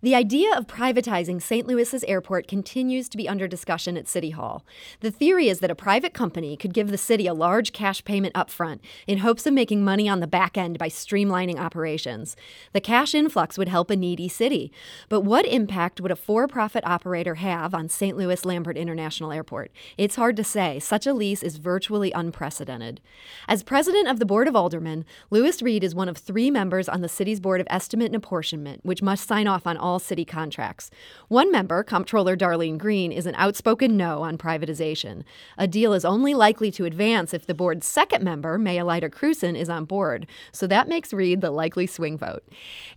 The 0.00 0.14
idea 0.14 0.56
of 0.56 0.68
privatizing 0.68 1.42
St. 1.42 1.66
Louis's 1.66 2.04
airport 2.04 2.46
continues 2.46 3.08
to 3.08 3.16
be 3.16 3.28
under 3.28 3.48
discussion 3.48 3.96
at 3.96 4.06
City 4.06 4.30
Hall. 4.30 4.64
The 5.00 5.10
theory 5.10 5.48
is 5.48 5.58
that 5.58 5.72
a 5.72 5.74
private 5.74 6.14
company 6.14 6.56
could 6.56 6.72
give 6.72 6.92
the 6.92 6.96
city 6.96 7.26
a 7.26 7.34
large 7.34 7.72
cash 7.72 8.04
payment 8.04 8.32
upfront 8.34 8.78
in 9.08 9.18
hopes 9.18 9.44
of 9.44 9.54
making 9.54 9.84
money 9.84 10.08
on 10.08 10.20
the 10.20 10.28
back 10.28 10.56
end 10.56 10.78
by 10.78 10.88
streamlining 10.88 11.58
operations. 11.58 12.36
The 12.72 12.80
cash 12.80 13.12
influx 13.12 13.58
would 13.58 13.66
help 13.66 13.90
a 13.90 13.96
needy 13.96 14.28
city. 14.28 14.70
But 15.08 15.22
what 15.22 15.44
impact 15.46 16.00
would 16.00 16.12
a 16.12 16.16
for 16.16 16.46
profit 16.46 16.86
operator 16.86 17.34
have 17.36 17.74
on 17.74 17.88
St. 17.88 18.16
Louis 18.16 18.44
Lambert 18.44 18.76
International 18.76 19.32
Airport? 19.32 19.72
It's 19.96 20.14
hard 20.14 20.36
to 20.36 20.44
say. 20.44 20.78
Such 20.78 21.08
a 21.08 21.12
lease 21.12 21.42
is 21.42 21.56
virtually 21.56 22.12
unprecedented. 22.12 23.00
As 23.48 23.64
president 23.64 24.06
of 24.06 24.20
the 24.20 24.26
Board 24.26 24.46
of 24.46 24.54
Aldermen, 24.54 25.04
Lewis 25.30 25.60
Reed 25.60 25.82
is 25.82 25.92
one 25.92 26.08
of 26.08 26.16
three 26.16 26.52
members 26.52 26.88
on 26.88 27.00
the 27.00 27.08
city's 27.08 27.40
Board 27.40 27.60
of 27.60 27.66
Estimate 27.68 28.06
and 28.06 28.14
Apportionment, 28.14 28.84
which 28.84 29.02
must 29.02 29.26
sign 29.26 29.48
off 29.48 29.66
on 29.66 29.76
all 29.76 29.87
all 29.88 29.98
city 29.98 30.24
contracts. 30.24 30.90
One 31.28 31.50
member, 31.50 31.82
Comptroller 31.82 32.36
Darlene 32.36 32.76
Green, 32.76 33.10
is 33.10 33.24
an 33.24 33.34
outspoken 33.36 33.96
no 33.96 34.22
on 34.22 34.36
privatization. 34.36 35.22
A 35.56 35.66
deal 35.66 35.94
is 35.94 36.04
only 36.04 36.34
likely 36.34 36.70
to 36.72 36.84
advance 36.84 37.32
if 37.32 37.46
the 37.46 37.54
board's 37.54 37.86
second 37.86 38.22
member, 38.22 38.58
Mayor 38.58 38.84
Lyda 38.84 39.08
Krewson, 39.08 39.56
is 39.56 39.70
on 39.70 39.86
board, 39.86 40.26
so 40.52 40.66
that 40.66 40.88
makes 40.88 41.14
Reed 41.14 41.40
the 41.40 41.50
likely 41.50 41.86
swing 41.86 42.18
vote. 42.18 42.44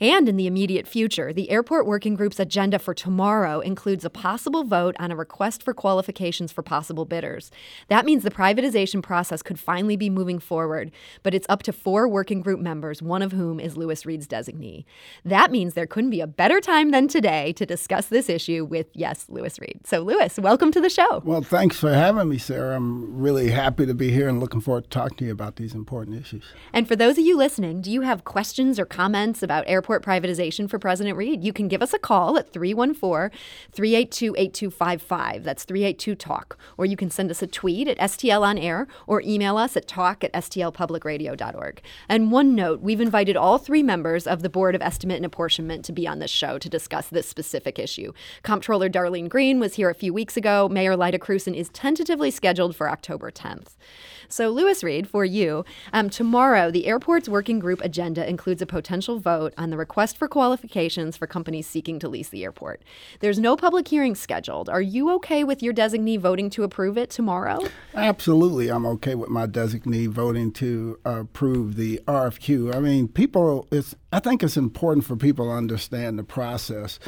And 0.02 0.28
in 0.28 0.36
the 0.36 0.48
immediate 0.48 0.86
future, 0.86 1.32
the 1.32 1.50
Airport 1.50 1.86
Working 1.86 2.16
Group's 2.16 2.42
agenda 2.42 2.78
for 2.78 2.94
tomorrow 2.94 3.62
includes 3.62 4.04
a 4.04 4.10
possible 4.10 4.66
vote 4.66 4.98
on 5.00 5.12
a 5.12 5.16
request 5.16 5.64
for 5.64 5.74
qualifications 5.74 6.52
for 6.52 6.62
possible 6.62 7.06
bidders. 7.06 7.52
That 7.88 8.06
means 8.06 8.24
the 8.24 8.32
privatization 8.32 9.02
process 9.02 9.42
could 9.42 9.60
finally 9.60 9.96
be 9.96 10.10
moving 10.10 10.40
forward, 10.40 10.92
but 11.24 11.34
it's 11.34 11.48
up 11.48 11.64
to 11.64 11.72
four 11.72 12.06
working 12.08 12.42
group 12.42 12.60
members, 12.60 13.02
one 13.02 13.22
of 13.22 13.32
whom 13.32 13.62
is 13.62 13.78
Lewis 13.78 14.06
Reed's 14.06 14.28
designee. 14.28 14.84
That 15.24 15.52
means 15.52 15.74
there 15.74 15.88
couldn't 15.88 16.10
be 16.10 16.22
a 16.22 16.28
better 16.28 16.60
time 16.60 16.81
time 16.82 16.92
than 16.92 17.08
today 17.08 17.54
to 17.54 17.66
discuss 17.66 18.08
this 18.08 18.28
issue 18.28 18.66
with, 18.66 18.88
yes, 18.94 19.26
Lewis 19.30 19.60
Reed. 19.60 19.82
So, 19.86 20.00
Lewis, 20.00 20.40
welcome 20.40 20.72
to 20.72 20.82
the 20.82 20.90
show. 20.90 21.22
Well, 21.24 21.44
thanks 21.44 21.80
for 21.80 21.94
having 21.94 22.30
me, 22.30 22.40
Sarah. 22.40 22.76
I'm 22.76 23.20
really 23.20 23.52
happy 23.52 23.86
to 23.86 23.94
be 23.94 24.10
here 24.10 24.28
and 24.28 24.40
looking 24.40 24.62
forward 24.62 24.86
to 24.86 24.90
talking 24.90 25.18
to 25.18 25.26
you 25.26 25.32
about 25.32 25.58
these 25.58 25.76
important 25.76 26.20
issues. 26.20 26.44
And 26.74 26.88
for 26.88 26.96
those 26.96 27.20
of 27.20 27.26
you 27.26 27.38
listening, 27.38 27.82
do 27.82 27.92
you 27.92 28.02
have 28.02 28.24
questions 28.24 28.80
or 28.80 28.86
comments 28.86 29.44
about 29.44 29.64
airport 29.68 30.04
privatization 30.04 30.68
for 30.68 30.80
President 30.80 31.16
Reed? 31.16 31.44
You 31.44 31.54
can 31.54 31.68
give 31.68 31.84
us 31.84 31.94
a 31.94 32.00
call 32.00 32.38
at 32.40 32.52
314 32.52 33.38
382 33.72 34.36
8255. 34.38 35.44
That's 35.44 35.64
382 35.64 36.16
Talk. 36.16 36.58
Or 36.78 36.86
you 36.86 36.98
can 36.98 37.12
send 37.12 37.30
us 37.30 37.44
a 37.44 37.48
tweet 37.48 37.88
at 37.88 38.00
STL 38.00 38.42
on 38.42 38.58
air 38.58 38.88
or 39.06 39.22
email 39.22 39.58
us 39.58 39.78
at 39.78 39.88
talk 39.88 40.24
at 40.24 40.34
stlpublicradio.org. 40.34 41.82
And 42.10 42.32
one 42.32 42.56
note 42.56 42.82
we've 42.82 43.02
invited 43.02 43.38
all 43.38 43.60
three 43.60 43.84
members 43.84 44.26
of 44.26 44.42
the 44.42 44.50
Board 44.50 44.74
of 44.74 44.82
Estimate 44.82 45.18
and 45.18 45.26
Apportionment 45.26 45.86
to 45.86 45.92
be 45.92 46.08
on 46.08 46.18
this 46.18 46.32
show 46.32 46.58
to 46.58 46.71
discuss 46.72 47.10
this 47.10 47.30
specific 47.30 47.78
issue. 47.78 48.14
Comptroller 48.42 48.90
Darlene 48.90 49.30
Green 49.30 49.60
was 49.60 49.76
here 49.76 49.92
a 49.92 49.96
few 49.96 50.12
weeks 50.14 50.36
ago. 50.36 50.68
Mayor 50.68 50.96
Lyda 50.96 51.20
Krewson 51.20 51.56
is 51.56 51.70
tentatively 51.70 52.32
scheduled 52.32 52.76
for 52.76 52.90
October 52.90 53.30
10th. 53.30 53.76
So, 54.32 54.50
Lewis 54.50 54.82
Reed, 54.82 55.10
for 55.10 55.26
you, 55.26 55.66
um, 55.92 56.10
tomorrow 56.10 56.72
the 56.72 56.86
airport's 56.86 57.28
working 57.28 57.60
group 57.60 57.82
agenda 57.82 58.28
includes 58.28 58.62
a 58.62 58.66
potential 58.66 59.20
vote 59.20 59.54
on 59.58 59.72
the 59.72 59.78
request 59.78 60.18
for 60.18 60.30
qualifications 60.30 61.18
for 61.18 61.28
companies 61.28 61.68
seeking 61.68 62.00
to 62.00 62.08
lease 62.08 62.30
the 62.30 62.46
airport. 62.46 62.82
There's 63.20 63.40
no 63.40 63.58
public 63.58 63.90
hearing 63.90 64.16
scheduled. 64.16 64.70
Are 64.70 64.82
you 64.82 65.12
okay 65.16 65.44
with 65.44 65.62
your 65.62 65.74
designee 65.74 66.18
voting 66.18 66.50
to 66.52 66.64
approve 66.64 66.98
it 66.98 67.10
tomorrow? 67.10 67.60
Absolutely, 67.94 68.70
I'm 68.70 68.86
okay 68.86 69.16
with 69.16 69.30
my 69.30 69.48
designee 69.48 70.08
voting 70.08 70.54
to 70.54 70.98
approve 71.04 71.76
the 71.76 72.00
RFQ. 72.08 72.74
I 72.74 72.80
mean, 72.80 73.10
people, 73.10 73.68
it's, 73.70 73.96
I 74.14 74.20
think 74.20 74.44
it's 74.44 74.56
important 74.56 75.06
for 75.06 75.18
people 75.18 75.48
to 75.48 75.52
understand 75.52 76.18
the 76.18 76.24
process. 76.24 77.00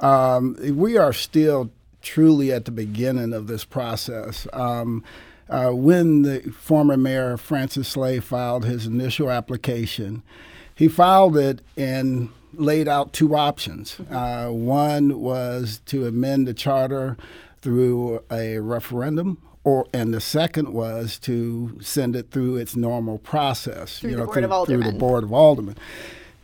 Um, 0.00 0.56
we 0.74 0.96
are 0.96 1.12
still 1.12 1.70
truly 2.00 2.50
at 2.52 2.64
the 2.64 2.70
beginning 2.70 3.34
of 3.34 3.46
this 3.46 3.66
process. 3.66 4.46
Um, 4.54 5.04
uh, 5.50 5.70
when 5.70 6.22
the 6.22 6.40
former 6.52 6.96
mayor 6.96 7.36
Francis 7.36 7.88
Slay 7.88 8.20
filed 8.20 8.64
his 8.64 8.86
initial 8.86 9.30
application, 9.30 10.22
he 10.74 10.88
filed 10.88 11.36
it 11.36 11.60
and 11.76 12.30
laid 12.54 12.88
out 12.88 13.12
two 13.12 13.34
options. 13.34 13.98
Uh, 14.10 14.48
one 14.48 15.20
was 15.20 15.80
to 15.86 16.06
amend 16.06 16.46
the 16.46 16.54
charter 16.54 17.16
through 17.60 18.22
a 18.30 18.58
referendum, 18.58 19.38
or 19.64 19.86
and 19.92 20.14
the 20.14 20.20
second 20.20 20.72
was 20.72 21.18
to 21.18 21.76
send 21.80 22.16
it 22.16 22.30
through 22.30 22.56
its 22.56 22.76
normal 22.76 23.18
process, 23.18 23.98
through 23.98 24.10
you 24.10 24.16
know, 24.16 24.26
through, 24.26 24.64
through, 24.66 24.84
the 24.84 24.92
board 24.92 25.24
of 25.24 25.32
aldermen. 25.32 25.76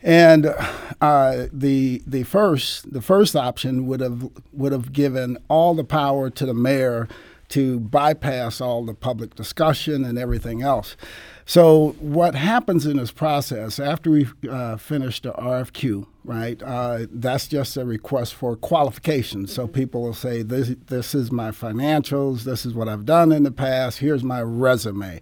And 0.03 0.53
uh, 1.01 1.47
the 1.51 2.03
the 2.05 2.23
first 2.23 2.93
the 2.93 3.01
first 3.01 3.35
option 3.35 3.87
would 3.87 4.01
have 4.01 4.29
would 4.53 4.71
have 4.71 4.93
given 4.93 5.37
all 5.47 5.73
the 5.73 5.83
power 5.83 6.29
to 6.29 6.45
the 6.45 6.53
mayor 6.53 7.07
to 7.49 7.79
bypass 7.79 8.59
all 8.59 8.85
the 8.85 8.93
public 8.93 9.35
discussion 9.35 10.03
and 10.03 10.17
everything 10.17 10.61
else. 10.61 10.97
So 11.45 11.95
what 11.99 12.35
happens 12.35 12.85
in 12.85 12.97
this 12.97 13.11
process 13.11 13.79
after 13.79 14.11
we 14.11 14.27
uh, 14.49 14.75
finish 14.75 15.21
the 15.21 15.31
RFQ, 15.31 16.05
right? 16.25 16.61
Uh, 16.61 17.07
that's 17.09 17.47
just 17.47 17.77
a 17.77 17.85
request 17.85 18.33
for 18.33 18.57
qualifications. 18.57 19.53
So 19.53 19.65
people 19.65 20.01
will 20.01 20.13
say, 20.13 20.41
this, 20.41 20.75
"This 20.87 21.15
is 21.15 21.31
my 21.31 21.51
financials. 21.51 22.43
This 22.43 22.65
is 22.65 22.73
what 22.73 22.89
I've 22.89 23.05
done 23.05 23.31
in 23.31 23.43
the 23.43 23.51
past. 23.51 23.99
Here's 23.99 24.25
my 24.25 24.41
resume," 24.41 25.21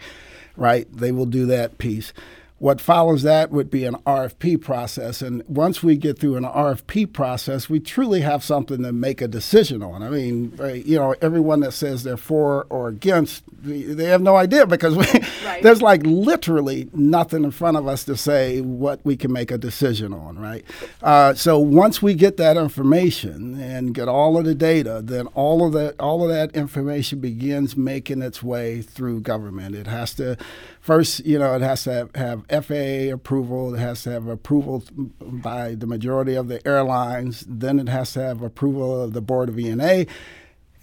right? 0.58 0.88
They 0.92 1.12
will 1.12 1.28
do 1.28 1.46
that 1.46 1.78
piece. 1.78 2.12
What 2.58 2.80
follows 2.80 3.24
that 3.24 3.52
would 3.52 3.70
be 3.70 3.84
an 3.84 3.96
RFP 4.08 4.62
process. 4.62 5.22
And 5.22 5.44
once 5.46 5.84
we 5.84 5.98
get 5.98 6.18
through 6.18 6.38
an 6.38 6.46
RFP 6.46 7.12
process, 7.12 7.70
we 7.70 7.82
truly 7.82 8.22
have 8.22 8.46
something 8.46 8.82
to 8.82 8.94
make 8.94 9.22
a 9.22 9.28
decision 9.28 9.84
on. 9.84 10.02
I 10.02 10.10
mean, 10.10 10.58
uh, 10.58 10.68
you 10.68 10.98
know, 10.98 11.16
everyone 11.22 11.60
that 11.60 11.74
says 11.74 12.04
they're 12.04 12.16
for 12.16 12.66
or 12.70 12.88
against, 12.88 13.44
they 13.62 14.06
have 14.06 14.22
no 14.22 14.38
idea 14.38 14.66
because 14.66 14.96
we, 14.98 15.06
right. 15.46 15.62
there's 15.64 15.82
like 15.82 16.02
literally 16.06 16.90
nothing 16.94 17.44
in 17.44 17.52
front 17.52 17.76
of 17.76 17.88
us 17.88 18.06
to 18.06 18.16
say 18.16 18.62
what 18.62 19.02
we 19.04 19.18
can 19.18 19.34
make 19.34 19.52
a 19.52 19.58
decision 19.58 20.14
on, 20.14 20.40
right? 20.40 20.64
Uh, 21.04 21.34
so 21.34 21.60
once 21.60 22.02
we 22.02 22.14
get 22.14 22.38
that 22.38 22.56
information 22.56 23.60
and 23.60 23.94
get 23.94 24.08
all 24.08 24.38
of 24.38 24.46
the 24.46 24.56
data, 24.56 25.02
then 25.04 25.28
all 25.28 25.66
of 25.68 25.74
that 25.74 26.00
all 26.00 26.24
of 26.24 26.30
that 26.30 26.56
information 26.56 27.20
begins 27.20 27.76
making 27.76 28.22
its 28.22 28.42
way 28.42 28.82
through 28.82 29.20
government. 29.20 29.76
It 29.76 29.88
has 29.88 30.14
to 30.16 30.38
first, 30.86 31.26
you 31.26 31.40
know, 31.40 31.56
it 31.56 31.62
has 31.62 31.84
to 31.86 31.92
have, 32.14 32.16
have 32.50 32.66
FAA 32.66 33.12
approval. 33.12 33.74
It 33.74 33.80
has 33.80 34.04
to 34.04 34.12
have 34.12 34.28
approval 34.28 34.84
by 35.20 35.74
the 35.74 35.88
majority 35.88 36.36
of 36.36 36.48
the 36.48 36.66
airlines. 36.66 37.44
Then 37.48 37.80
it 37.80 37.90
has 37.90 38.14
to 38.14 38.22
have 38.22 38.44
approval 38.44 39.02
of 39.02 39.14
the 39.14 39.22
Board 39.22 39.50
of 39.50 39.60
E&A 39.60 40.06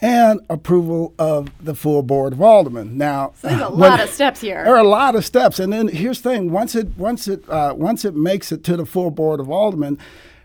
and 0.01 0.41
approval 0.51 1.15
of 1.21 1.53
the 1.65 1.77
full 1.77 2.03
board 2.03 2.33
of 2.33 2.43
aldermen. 2.43 2.99
Now, 2.99 3.33
so 3.37 3.47
there's 3.47 3.61
a 3.61 3.69
lot 3.69 4.01
of 4.01 4.11
steps 4.11 4.41
here. 4.41 4.65
There 4.65 4.75
are 4.75 4.85
a 4.85 4.89
lot 4.89 5.15
of 5.15 5.25
steps, 5.25 5.61
and 5.61 5.73
then 5.73 5.87
here's 5.87 6.21
the 6.23 6.31
thing: 6.31 6.51
once 6.51 6.75
it 6.75 6.89
once 6.99 7.29
it 7.29 7.49
uh, 7.49 7.75
once 7.77 8.05
it 8.05 8.17
makes 8.17 8.51
it 8.51 8.65
to 8.65 8.77
the 8.77 8.85
full 8.85 9.13
board 9.13 9.39
of 9.39 9.49
aldermen, 9.49 9.99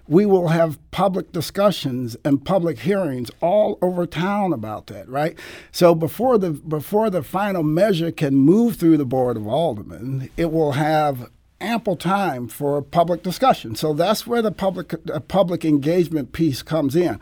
we 0.07 0.25
will 0.25 0.47
have 0.49 0.79
public 0.91 1.31
discussions 1.31 2.15
and 2.23 2.43
public 2.43 2.79
hearings 2.79 3.29
all 3.41 3.77
over 3.81 4.05
town 4.05 4.53
about 4.53 4.87
that, 4.87 5.07
right? 5.09 5.37
So 5.71 5.93
before 5.93 6.37
the 6.37 6.51
before 6.51 7.09
the 7.09 7.23
final 7.23 7.63
measure 7.63 8.11
can 8.11 8.35
move 8.35 8.77
through 8.77 8.97
the 8.97 9.05
board 9.05 9.37
of 9.37 9.47
aldermen, 9.47 10.29
it 10.37 10.51
will 10.51 10.73
have 10.73 11.29
ample 11.59 11.95
time 11.95 12.47
for 12.47 12.81
public 12.81 13.23
discussion. 13.23 13.75
So 13.75 13.93
that's 13.93 14.27
where 14.27 14.41
the 14.41 14.51
public 14.51 14.93
uh, 15.11 15.19
public 15.21 15.65
engagement 15.65 16.31
piece 16.31 16.61
comes 16.61 16.95
in. 16.95 17.19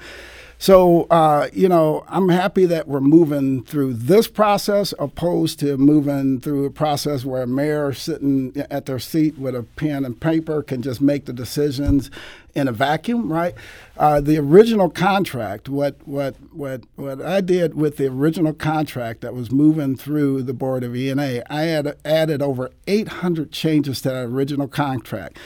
So, 0.58 1.04
uh, 1.12 1.50
you 1.52 1.68
know, 1.68 2.06
I'm 2.08 2.30
happy 2.30 2.66
that 2.66 2.88
we're 2.88 3.02
moving 3.02 3.64
through 3.64 3.94
this 3.96 4.28
process 4.28 4.94
opposed 4.98 5.60
to 5.60 5.78
moving 5.78 6.40
through 6.40 6.66
a 6.66 6.72
process 6.72 7.26
where 7.26 7.42
a 7.42 7.48
mayor 7.48 7.94
sitting 7.94 8.56
at 8.72 8.86
their 8.86 9.00
seat 9.00 9.38
with 9.38 9.54
a 9.54 9.64
pen 9.64 10.06
and 10.06 10.20
paper 10.20 10.64
can 10.64 10.82
just 10.82 11.02
make 11.02 11.26
the 11.26 11.34
decisions 11.34 12.10
in 12.56 12.70
a 12.70 12.72
vacuum, 12.72 13.32
right? 13.32 13.54
Uh, 13.98 14.22
the 14.22 14.38
original 14.38 14.90
contract, 14.90 15.68
what, 15.68 15.98
what, 16.06 16.36
what, 16.54 16.84
what 16.96 17.22
I 17.22 17.42
did 17.42 17.74
with 17.76 17.98
the 17.98 18.08
original 18.08 18.54
contract 18.54 19.22
that 19.22 19.34
was 19.34 19.52
moving 19.52 19.98
through 19.98 20.44
the 20.44 20.54
Board 20.54 20.86
of 20.86 20.96
E&A, 20.96 21.44
I 21.50 21.62
had 21.64 21.98
added 22.06 22.42
over 22.42 22.72
800 22.88 23.52
changes 23.52 24.02
to 24.02 24.10
that 24.10 24.24
original 24.24 24.70
contract 24.70 25.38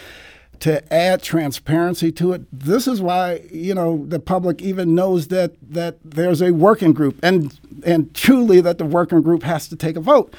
to 0.62 0.94
add 0.94 1.22
transparency 1.22 2.12
to 2.14 2.34
it. 2.34 2.42
This 2.52 2.88
is 2.88 3.02
why 3.02 3.42
you 3.52 3.74
know 3.74 4.06
the 4.08 4.20
public 4.20 4.62
even 4.62 4.96
knows 4.96 5.28
that 5.28 5.54
that 5.62 5.98
there's 6.04 6.42
a 6.42 6.52
working 6.52 6.94
group, 6.94 7.20
and 7.24 7.58
and 7.86 8.14
truly 8.14 8.62
that 8.62 8.78
the 8.78 8.86
working 8.86 9.22
group 9.22 9.44
has 9.44 9.68
to 9.70 9.76
take 9.76 9.96
a 9.96 10.02
vote, 10.02 10.34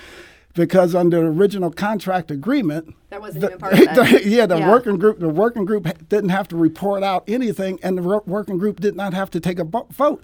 because 0.55 0.94
under 0.94 1.20
the 1.20 1.26
original 1.26 1.70
contract 1.70 2.31
agreement, 2.31 2.94
that 3.11 3.20
wasn't 3.20 3.43
the, 3.43 3.46
even 3.49 3.58
part 3.58 3.72
of 3.72 3.78
that. 3.81 4.25
yeah, 4.25 4.46
the 4.46 4.58
yeah. 4.58 4.69
working 4.69 4.99
group 4.99 5.19
the 5.19 5.28
working 5.28 5.64
group 5.64 6.08
didn't 6.08 6.31
have 6.31 6.49
to 6.49 6.56
report 6.56 7.02
out 7.02 7.25
anything, 7.28 7.78
and 7.82 7.99
the 7.99 8.23
working 8.26 8.58
group 8.58 8.81
did 8.81 8.96
not 8.96 9.14
have 9.14 9.31
to 9.31 9.40
take 9.40 9.58
a 9.58 9.64
vote. 9.64 10.23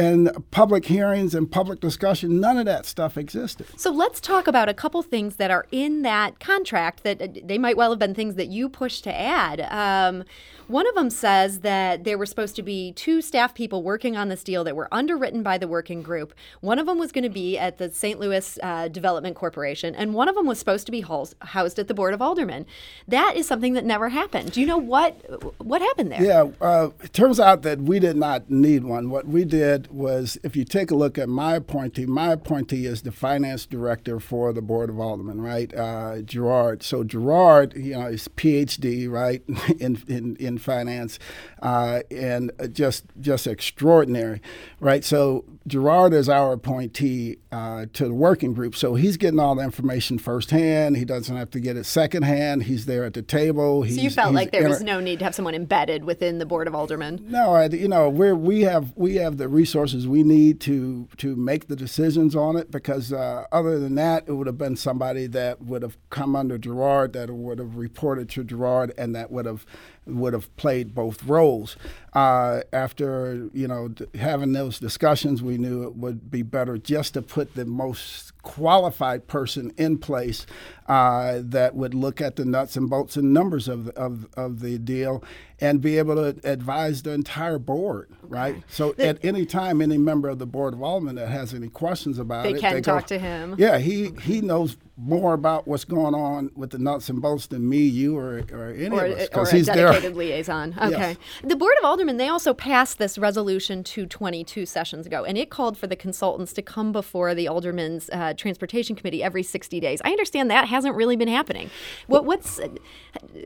And 0.00 0.50
public 0.50 0.86
hearings 0.86 1.34
and 1.34 1.50
public 1.50 1.80
discussion, 1.80 2.40
none 2.40 2.58
of 2.58 2.66
that 2.66 2.86
stuff 2.86 3.16
existed. 3.16 3.66
So 3.76 3.90
let's 3.90 4.20
talk 4.20 4.46
about 4.46 4.68
a 4.68 4.74
couple 4.74 5.02
things 5.02 5.36
that 5.36 5.50
are 5.50 5.66
in 5.70 6.02
that 6.02 6.40
contract 6.40 7.02
that 7.04 7.20
uh, 7.20 7.28
they 7.44 7.58
might 7.58 7.76
well 7.76 7.90
have 7.90 7.98
been 7.98 8.14
things 8.14 8.34
that 8.36 8.48
you 8.48 8.68
pushed 8.68 9.04
to 9.04 9.14
add. 9.14 9.60
Um, 9.60 10.24
one 10.70 10.86
of 10.86 10.94
them 10.94 11.10
says 11.10 11.60
that 11.60 12.04
there 12.04 12.16
were 12.16 12.26
supposed 12.26 12.54
to 12.54 12.62
be 12.62 12.92
two 12.92 13.20
staff 13.20 13.54
people 13.54 13.82
working 13.82 14.16
on 14.16 14.28
this 14.28 14.44
deal 14.44 14.62
that 14.62 14.76
were 14.76 14.86
underwritten 14.92 15.42
by 15.42 15.58
the 15.58 15.66
working 15.66 16.00
group. 16.00 16.32
One 16.60 16.78
of 16.78 16.86
them 16.86 16.96
was 16.96 17.10
going 17.10 17.24
to 17.24 17.28
be 17.28 17.58
at 17.58 17.78
the 17.78 17.90
St. 17.90 18.20
Louis 18.20 18.56
uh, 18.62 18.86
Development 18.86 19.34
Corporation, 19.34 19.96
and 19.96 20.14
one 20.14 20.28
of 20.28 20.36
them 20.36 20.46
was 20.46 20.60
supposed 20.60 20.86
to 20.86 20.92
be 20.92 21.00
housed 21.00 21.78
at 21.80 21.88
the 21.88 21.94
Board 21.94 22.14
of 22.14 22.22
Aldermen. 22.22 22.66
That 23.08 23.34
is 23.34 23.48
something 23.48 23.72
that 23.72 23.84
never 23.84 24.10
happened. 24.10 24.52
Do 24.52 24.60
you 24.60 24.66
know 24.66 24.78
what 24.78 25.60
what 25.60 25.82
happened 25.82 26.12
there? 26.12 26.22
Yeah, 26.22 26.50
uh, 26.60 26.90
it 27.02 27.12
turns 27.12 27.40
out 27.40 27.62
that 27.62 27.80
we 27.80 27.98
did 27.98 28.16
not 28.16 28.48
need 28.48 28.84
one. 28.84 29.10
What 29.10 29.26
we 29.26 29.44
did 29.44 29.89
was, 29.92 30.38
if 30.42 30.54
you 30.56 30.64
take 30.64 30.90
a 30.90 30.94
look 30.94 31.18
at 31.18 31.28
my 31.28 31.56
appointee, 31.56 32.06
my 32.06 32.32
appointee 32.32 32.86
is 32.86 33.02
the 33.02 33.12
finance 33.12 33.66
director 33.66 34.20
for 34.20 34.52
the 34.52 34.62
Board 34.62 34.90
of 34.90 35.00
Aldermen, 35.00 35.40
right? 35.40 35.74
Uh, 35.74 36.22
Gerard. 36.22 36.82
So 36.82 37.02
Gerard, 37.02 37.74
you 37.76 37.94
know, 37.94 38.06
is 38.06 38.28
PhD, 38.28 39.10
right, 39.10 39.42
in 39.78 40.02
in, 40.06 40.36
in 40.36 40.58
finance, 40.58 41.18
uh, 41.62 42.00
and 42.10 42.52
just 42.72 43.04
just 43.20 43.46
extraordinary, 43.46 44.40
right? 44.78 45.04
So 45.04 45.44
Gerard 45.66 46.12
is 46.12 46.28
our 46.28 46.52
appointee 46.52 47.38
uh, 47.50 47.86
to 47.94 48.04
the 48.04 48.14
working 48.14 48.54
group, 48.54 48.76
so 48.76 48.94
he's 48.94 49.16
getting 49.16 49.40
all 49.40 49.54
the 49.54 49.64
information 49.64 50.18
firsthand. 50.18 50.96
He 50.96 51.04
doesn't 51.04 51.36
have 51.36 51.50
to 51.50 51.60
get 51.60 51.76
it 51.76 51.84
secondhand. 51.84 52.64
He's 52.64 52.86
there 52.86 53.04
at 53.04 53.14
the 53.14 53.22
table. 53.22 53.82
He's, 53.82 53.96
so 53.96 54.02
you 54.02 54.10
felt 54.10 54.34
like 54.34 54.52
there 54.52 54.62
inter- 54.62 54.70
was 54.74 54.82
no 54.82 55.00
need 55.00 55.18
to 55.20 55.24
have 55.24 55.34
someone 55.34 55.54
embedded 55.54 56.04
within 56.04 56.38
the 56.38 56.46
board 56.46 56.68
of 56.68 56.74
aldermen. 56.74 57.24
No, 57.28 57.54
I, 57.54 57.66
you 57.66 57.88
know 57.88 58.08
we 58.08 58.32
we 58.32 58.60
have 58.62 58.92
we 58.96 59.16
have 59.16 59.36
the 59.36 59.48
resources 59.48 59.69
we 60.06 60.22
need 60.22 60.60
to 60.60 61.08
to 61.18 61.36
make 61.36 61.68
the 61.68 61.76
decisions 61.76 62.36
on 62.36 62.56
it 62.56 62.70
because 62.70 63.12
uh, 63.12 63.44
other 63.52 63.78
than 63.78 63.94
that, 63.96 64.24
it 64.26 64.32
would 64.32 64.46
have 64.46 64.58
been 64.58 64.76
somebody 64.76 65.26
that 65.28 65.62
would 65.62 65.82
have 65.82 65.96
come 66.10 66.36
under 66.36 66.58
Gerard 66.58 67.12
that 67.12 67.30
would 67.30 67.58
have 67.58 67.76
reported 67.76 68.28
to 68.30 68.44
Gerard 68.44 68.92
and 68.96 69.14
that 69.14 69.30
would 69.30 69.46
have 69.46 69.66
would 70.10 70.32
have 70.32 70.54
played 70.56 70.94
both 70.94 71.22
roles. 71.24 71.76
Uh, 72.12 72.62
after 72.72 73.48
you 73.52 73.68
know 73.68 73.94
having 74.14 74.52
those 74.52 74.78
discussions, 74.78 75.42
we 75.42 75.58
knew 75.58 75.84
it 75.84 75.96
would 75.96 76.30
be 76.30 76.42
better 76.42 76.76
just 76.76 77.14
to 77.14 77.22
put 77.22 77.54
the 77.54 77.64
most 77.64 78.30
qualified 78.42 79.26
person 79.26 79.72
in 79.76 79.98
place 79.98 80.46
uh, 80.86 81.40
that 81.42 81.74
would 81.74 81.94
look 81.94 82.20
at 82.20 82.36
the 82.36 82.44
nuts 82.44 82.76
and 82.76 82.88
bolts 82.88 83.16
and 83.16 83.32
numbers 83.32 83.68
of, 83.68 83.88
of, 83.90 84.26
of 84.34 84.60
the 84.60 84.78
deal 84.78 85.22
and 85.60 85.80
be 85.80 85.98
able 85.98 86.16
to 86.16 86.40
advise 86.48 87.02
the 87.02 87.12
entire 87.12 87.58
board, 87.58 88.10
right? 88.22 88.62
So 88.68 88.92
the, 88.92 89.08
at 89.08 89.24
any 89.24 89.44
time, 89.44 89.82
any 89.82 89.98
member 89.98 90.28
of 90.28 90.38
the 90.38 90.46
board 90.46 90.72
of 90.74 90.82
aldermen 90.82 91.16
that 91.16 91.28
has 91.28 91.52
any 91.52 91.68
questions 91.68 92.18
about 92.18 92.44
they 92.44 92.54
it, 92.54 92.60
can 92.60 92.74
they 92.74 92.80
can 92.80 92.82
talk 92.82 93.02
go, 93.02 93.08
to 93.08 93.18
him. 93.18 93.54
Yeah, 93.58 93.78
he 93.78 94.10
he 94.22 94.40
knows 94.40 94.76
more 95.02 95.32
about 95.32 95.66
what's 95.66 95.84
going 95.84 96.14
on 96.14 96.50
with 96.54 96.70
the 96.70 96.78
nuts 96.78 97.08
and 97.08 97.22
bolts 97.22 97.46
than 97.46 97.68
me, 97.68 97.78
you, 97.78 98.16
or, 98.16 98.42
or 98.52 98.70
any 98.70 98.90
or, 98.90 99.06
of 99.06 99.18
us 99.18 99.28
because 99.28 99.50
he's 99.50 99.68
a 99.68 99.74
dedicated 99.74 100.12
there. 100.12 100.18
liaison. 100.18 100.74
Okay. 100.90 101.10
Yes. 101.10 101.16
The 101.44 101.56
board 101.56 101.74
of 101.78 101.84
aldermen 101.84 102.16
they 102.16 102.28
also 102.28 102.52
passed 102.54 102.98
this 102.98 103.16
resolution 103.16 103.84
222 103.84 104.66
sessions 104.66 105.06
ago, 105.06 105.24
and 105.24 105.36
it 105.38 105.50
called 105.50 105.76
for 105.76 105.86
the 105.86 105.94
consultants 105.94 106.52
to 106.54 106.62
come 106.62 106.90
before 106.90 107.34
the 107.34 107.46
aldermen's 107.46 108.08
uh, 108.10 108.34
transportation 108.34 108.96
committee 108.96 109.22
every 109.22 109.42
60 109.42 109.78
days. 109.78 110.00
I 110.04 110.10
understand 110.10 110.50
that 110.50 110.68
hasn't 110.68 110.96
really 110.96 111.16
been 111.16 111.28
happening. 111.28 111.70
What, 112.06 112.24
what's 112.24 112.60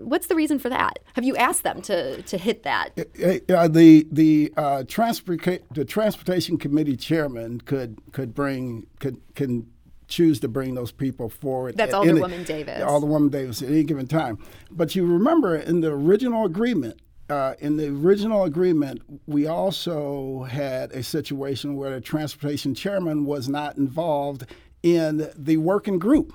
what's 0.00 0.28
the 0.28 0.34
reason 0.34 0.58
for 0.58 0.68
that? 0.70 1.00
Have 1.14 1.24
you 1.24 1.36
asked 1.36 1.64
them 1.64 1.82
to 1.82 2.22
to, 2.22 2.38
hit 2.38 2.62
that? 2.62 2.98
Uh, 2.98 3.68
the 3.68 4.06
the 4.10 4.52
uh, 4.56 4.82
the 4.84 5.84
transportation 5.86 6.56
committee 6.56 6.96
chairman 6.96 7.60
could 7.60 7.98
could 8.12 8.34
bring 8.34 8.86
could 9.00 9.20
can 9.34 9.66
choose 10.08 10.40
to 10.40 10.48
bring 10.48 10.74
those 10.74 10.92
people 10.92 11.28
forward. 11.28 11.76
That's 11.76 11.94
Alderwoman 11.94 12.32
any, 12.32 12.44
Davis. 12.44 12.82
Alderwoman 12.82 13.30
Davis 13.30 13.62
at 13.62 13.68
any 13.68 13.84
given 13.84 14.06
time. 14.06 14.38
But 14.70 14.94
you 14.94 15.06
remember 15.06 15.56
in 15.56 15.80
the 15.80 15.92
original 15.92 16.44
agreement. 16.44 17.00
Uh, 17.30 17.54
in 17.60 17.78
the 17.78 17.88
original 17.88 18.44
agreement, 18.44 19.00
we 19.26 19.46
also 19.46 20.42
had 20.42 20.92
a 20.92 21.02
situation 21.02 21.74
where 21.74 21.94
the 21.94 22.00
transportation 22.00 22.74
chairman 22.74 23.24
was 23.24 23.48
not 23.48 23.78
involved 23.78 24.44
in 24.82 25.30
the 25.34 25.56
working 25.56 25.98
group. 25.98 26.34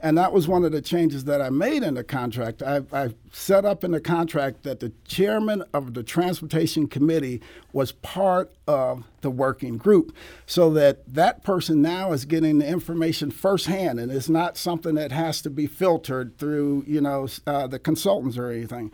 And 0.00 0.16
that 0.16 0.32
was 0.32 0.46
one 0.46 0.64
of 0.64 0.70
the 0.70 0.80
changes 0.80 1.24
that 1.24 1.40
I 1.40 1.50
made 1.50 1.82
in 1.82 1.94
the 1.94 2.04
contract. 2.04 2.62
I, 2.62 2.82
I, 2.92 3.14
set 3.30 3.64
up 3.64 3.84
in 3.84 3.90
the 3.90 4.00
contract 4.00 4.62
that 4.62 4.80
the 4.80 4.90
chairman 5.06 5.62
of 5.74 5.94
the 5.94 6.02
transportation 6.02 6.86
committee 6.86 7.42
was 7.72 7.92
part 7.92 8.50
of 8.66 9.04
the 9.20 9.30
working 9.30 9.76
group 9.76 10.14
so 10.46 10.70
that 10.70 11.06
that 11.12 11.42
person 11.42 11.82
now 11.82 12.12
is 12.12 12.24
getting 12.24 12.58
the 12.58 12.66
information 12.66 13.30
firsthand 13.30 14.00
and 14.00 14.10
it's 14.10 14.28
not 14.28 14.56
something 14.56 14.94
that 14.94 15.12
has 15.12 15.42
to 15.42 15.50
be 15.50 15.66
filtered 15.66 16.38
through, 16.38 16.84
you 16.86 17.00
know, 17.00 17.28
uh, 17.46 17.66
the 17.66 17.78
consultants 17.78 18.38
or 18.38 18.50
anything. 18.50 18.90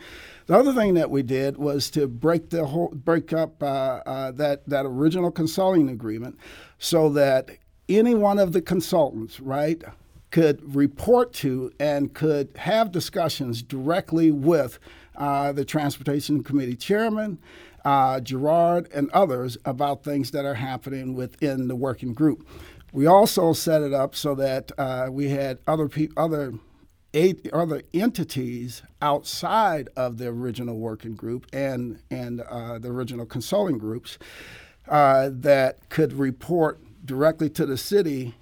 The 0.46 0.58
other 0.58 0.72
thing 0.72 0.94
that 0.94 1.10
we 1.10 1.22
did 1.22 1.56
was 1.56 1.90
to 1.90 2.08
break 2.08 2.50
the 2.50 2.66
whole, 2.66 2.88
break 2.88 3.32
up 3.32 3.62
uh, 3.62 3.66
uh, 4.06 4.30
that, 4.32 4.68
that 4.68 4.84
original 4.84 5.30
consulting 5.30 5.88
agreement 5.88 6.38
so 6.78 7.08
that 7.10 7.50
any 7.88 8.14
one 8.14 8.38
of 8.38 8.52
the 8.52 8.62
consultants, 8.62 9.38
right, 9.38 9.82
could 10.34 10.75
report 10.75 11.32
to 11.32 11.70
and 11.78 12.12
could 12.12 12.48
have 12.56 12.90
discussions 12.90 13.62
directly 13.62 14.32
with 14.32 14.81
uh, 15.14 15.52
the 15.52 15.64
Transportation 15.64 16.42
Committee 16.42 16.75
Chairman, 16.75 17.38
uh, 17.84 18.19
Gerard, 18.19 18.88
and 18.92 19.08
others 19.12 19.56
about 19.64 20.02
things 20.02 20.32
that 20.32 20.44
are 20.44 20.54
happening 20.54 21.14
within 21.14 21.69
the 21.69 21.76
working 21.76 22.12
group. 22.12 22.48
We 22.90 23.06
also 23.06 23.52
set 23.52 23.82
it 23.82 23.92
up 23.92 24.16
so 24.16 24.34
that 24.34 24.72
uh, 24.76 25.06
we 25.08 25.28
had 25.28 25.60
other 25.69 25.88
other 26.16 26.54
eight 27.12 27.48
other 27.52 27.82
entities 27.92 28.82
outside 29.00 29.88
of 29.94 30.19
the 30.19 30.26
original 30.26 30.78
working 30.78 31.14
group 31.14 31.46
and 31.52 32.00
and 32.10 32.40
uh, 32.40 32.81
the 32.81 32.88
original 32.88 33.25
consulting 33.25 33.78
groups 33.78 34.19
uh, 34.88 35.31
that 35.32 35.88
could 35.90 36.12
report 36.12 36.81
directly 37.06 37.48
to 37.50 37.64
the 37.64 37.76
city 37.76 38.34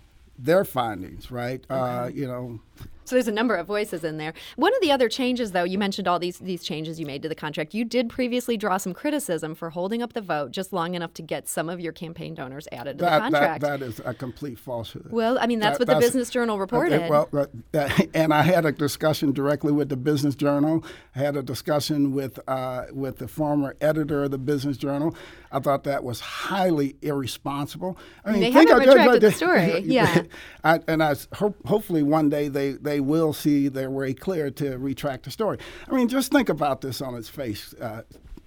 their 0.42 0.64
findings, 0.64 1.30
right? 1.30 1.64
Uh, 1.70 1.74
okay. 1.74 1.82
Uh, 1.82 2.06
you 2.08 2.26
know, 2.26 2.60
so 3.04 3.16
there's 3.16 3.28
a 3.28 3.32
number 3.32 3.54
of 3.54 3.66
voices 3.66 4.04
in 4.04 4.18
there. 4.18 4.32
One 4.56 4.74
of 4.74 4.80
the 4.80 4.92
other 4.92 5.08
changes, 5.08 5.52
though, 5.52 5.64
you 5.64 5.78
mentioned 5.78 6.08
all 6.08 6.18
these 6.18 6.38
these 6.38 6.62
changes 6.62 7.00
you 7.00 7.06
made 7.06 7.22
to 7.22 7.28
the 7.28 7.34
contract. 7.34 7.74
You 7.74 7.84
did 7.84 8.08
previously 8.08 8.56
draw 8.56 8.76
some 8.76 8.94
criticism 8.94 9.54
for 9.54 9.70
holding 9.70 10.02
up 10.02 10.12
the 10.12 10.20
vote 10.20 10.50
just 10.50 10.72
long 10.72 10.94
enough 10.94 11.14
to 11.14 11.22
get 11.22 11.48
some 11.48 11.68
of 11.68 11.80
your 11.80 11.92
campaign 11.92 12.34
donors 12.34 12.68
added 12.72 12.98
to 12.98 13.04
that, 13.04 13.18
the 13.18 13.20
contract. 13.20 13.60
That, 13.62 13.80
that 13.80 13.86
is 13.86 14.00
a 14.04 14.14
complete 14.14 14.58
falsehood. 14.58 15.08
Well, 15.10 15.38
I 15.38 15.46
mean 15.46 15.58
that's 15.58 15.78
that, 15.78 15.88
what 15.88 15.94
the 15.94 16.00
Business 16.00 16.30
Journal 16.30 16.58
reported. 16.58 17.08
Well, 17.08 17.28
and 18.14 18.32
I 18.32 18.42
had 18.42 18.64
a 18.64 18.72
discussion 18.72 19.32
directly 19.32 19.72
with 19.72 19.88
the 19.88 19.96
Business 19.96 20.34
Journal. 20.34 20.84
I 21.14 21.18
had 21.20 21.36
a 21.36 21.42
discussion 21.42 22.12
with 22.12 22.38
uh, 22.48 22.86
with 22.92 23.18
the 23.18 23.28
former 23.28 23.76
editor 23.80 24.24
of 24.24 24.30
the 24.30 24.38
Business 24.38 24.76
Journal. 24.76 25.14
I 25.50 25.60
thought 25.60 25.84
that 25.84 26.02
was 26.02 26.20
highly 26.20 26.96
irresponsible. 27.02 27.98
I 28.24 28.32
mean, 28.32 28.40
they 28.40 28.50
haven't 28.50 28.78
retracted 28.78 29.20
the 29.20 29.32
story. 29.42 29.80
yeah, 29.84 30.22
I, 30.64 30.80
and 30.88 31.02
I 31.02 31.14
hope 31.34 31.56
hopefully 31.66 32.02
one 32.02 32.30
day 32.30 32.48
they 32.48 32.72
they 32.72 33.00
will 33.02 33.32
see 33.32 33.68
their 33.68 33.90
way 33.90 34.14
clear 34.14 34.50
to 34.52 34.78
retract 34.78 35.24
the 35.24 35.30
story. 35.30 35.58
I 35.88 35.94
mean, 35.94 36.08
just 36.08 36.32
think 36.32 36.48
about 36.48 36.80
this 36.80 37.00
on 37.00 37.14
its 37.14 37.28
face, 37.28 37.74
uh, 37.74 38.02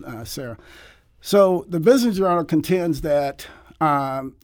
uh, 0.05 0.23
Sarah. 0.23 0.57
So 1.21 1.65
the 1.69 1.79
Business 1.79 2.17
Journal 2.17 2.43
contends 2.43 3.01
that 3.01 3.47
um, 3.81 4.35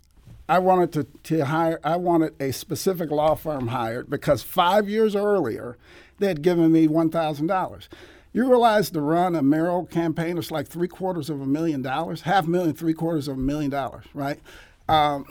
I 0.49 0.59
wanted 0.59 0.91
to, 0.93 1.03
to 1.35 1.45
hire, 1.45 1.79
I 1.83 1.95
wanted 1.95 2.33
a 2.41 2.51
specific 2.51 3.11
law 3.11 3.35
firm 3.35 3.67
hired 3.67 4.09
because 4.09 4.43
five 4.43 4.89
years 4.89 5.15
earlier 5.15 5.77
they 6.19 6.27
had 6.27 6.41
given 6.41 6.71
me 6.71 6.87
$1,000. 6.87 7.87
You 8.33 8.49
realize 8.49 8.89
to 8.91 9.01
run 9.01 9.35
a 9.35 9.41
mayoral 9.41 9.85
campaign 9.85 10.37
is 10.37 10.51
like 10.51 10.67
three 10.67 10.87
quarters 10.87 11.29
of 11.29 11.41
a 11.41 11.45
million 11.45 11.81
dollars, 11.81 12.21
half 12.21 12.47
million, 12.47 12.73
three 12.73 12.93
quarters 12.93 13.27
of 13.27 13.37
a 13.37 13.41
million 13.41 13.69
dollars, 13.69 14.05
right? 14.13 14.39
Um, 14.87 15.25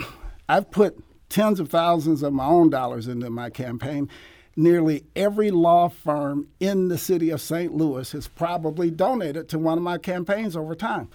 I've 0.48 0.70
put 0.70 1.02
tens 1.30 1.60
of 1.60 1.70
thousands 1.70 2.22
of 2.22 2.32
my 2.34 2.44
own 2.44 2.68
dollars 2.68 3.08
into 3.08 3.30
my 3.30 3.48
campaign, 3.48 4.10
nearly 4.60 5.04
every 5.16 5.50
law 5.50 5.88
firm 5.88 6.46
in 6.60 6.88
the 6.88 6.98
city 6.98 7.30
of 7.30 7.40
St. 7.40 7.74
Louis 7.74 8.12
has 8.12 8.28
probably 8.28 8.90
donated 8.90 9.48
to 9.48 9.58
one 9.58 9.78
of 9.78 9.84
my 9.84 9.96
campaigns 9.96 10.54
over 10.54 10.74
time. 10.74 11.08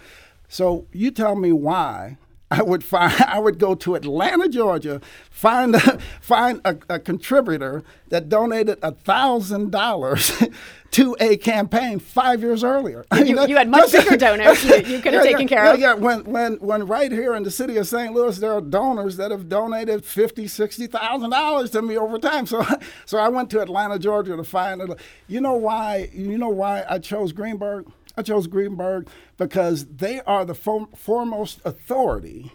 So 0.49 0.87
you 0.91 1.11
tell 1.11 1.35
me 1.35 1.51
why 1.51 2.17
I 2.55 2.63
would 2.63 2.83
find 2.83 3.13
I 3.27 3.39
would 3.39 3.59
go 3.59 3.75
to 3.75 3.95
Atlanta, 3.95 4.47
Georgia, 4.47 5.01
find 5.29 5.75
a, 5.75 5.99
find 6.21 6.61
a, 6.63 6.77
a 6.89 6.99
contributor 6.99 7.83
that 8.09 8.29
donated 8.29 8.79
a 8.81 8.91
thousand 8.91 9.71
dollars 9.71 10.31
to 10.91 11.17
a 11.19 11.35
campaign 11.37 11.99
five 11.99 12.41
years 12.41 12.63
earlier. 12.63 13.05
You, 13.13 13.45
you 13.47 13.57
had 13.57 13.67
much 13.67 13.91
bigger 13.91 14.15
donors 14.15 14.63
you, 14.63 14.75
you 14.75 15.01
could 15.01 15.13
have 15.13 15.25
yeah, 15.25 15.31
taken 15.31 15.41
yeah, 15.41 15.47
care 15.47 15.65
yeah, 15.65 15.73
of. 15.73 15.79
Yeah, 15.79 15.93
when, 15.95 16.23
when, 16.23 16.53
when 16.55 16.87
right 16.87 17.11
here 17.11 17.33
in 17.35 17.43
the 17.43 17.51
city 17.51 17.75
of 17.77 17.87
St. 17.87 18.13
Louis, 18.13 18.37
there 18.37 18.53
are 18.53 18.61
donors 18.61 19.17
that 19.17 19.31
have 19.31 19.49
donated 19.49 20.05
fifty, 20.05 20.47
sixty 20.47 20.87
thousand 20.87 21.31
dollars 21.31 21.71
to 21.71 21.81
me 21.81 21.97
over 21.97 22.17
time. 22.17 22.45
So, 22.45 22.65
so 23.05 23.17
I 23.17 23.27
went 23.27 23.49
to 23.51 23.61
Atlanta, 23.61 23.99
Georgia, 23.99 24.37
to 24.37 24.43
find 24.43 24.81
it. 24.81 24.99
You 25.27 25.41
know 25.41 25.55
why? 25.55 26.09
You 26.13 26.37
know 26.37 26.49
why 26.49 26.85
I 26.89 26.99
chose 26.99 27.33
Greenberg? 27.33 27.87
I 28.17 28.21
chose 28.21 28.47
Greenberg 28.47 29.07
because 29.37 29.85
they 29.85 30.21
are 30.21 30.45
the 30.45 30.55
foremost 30.55 31.59
authority 31.65 32.51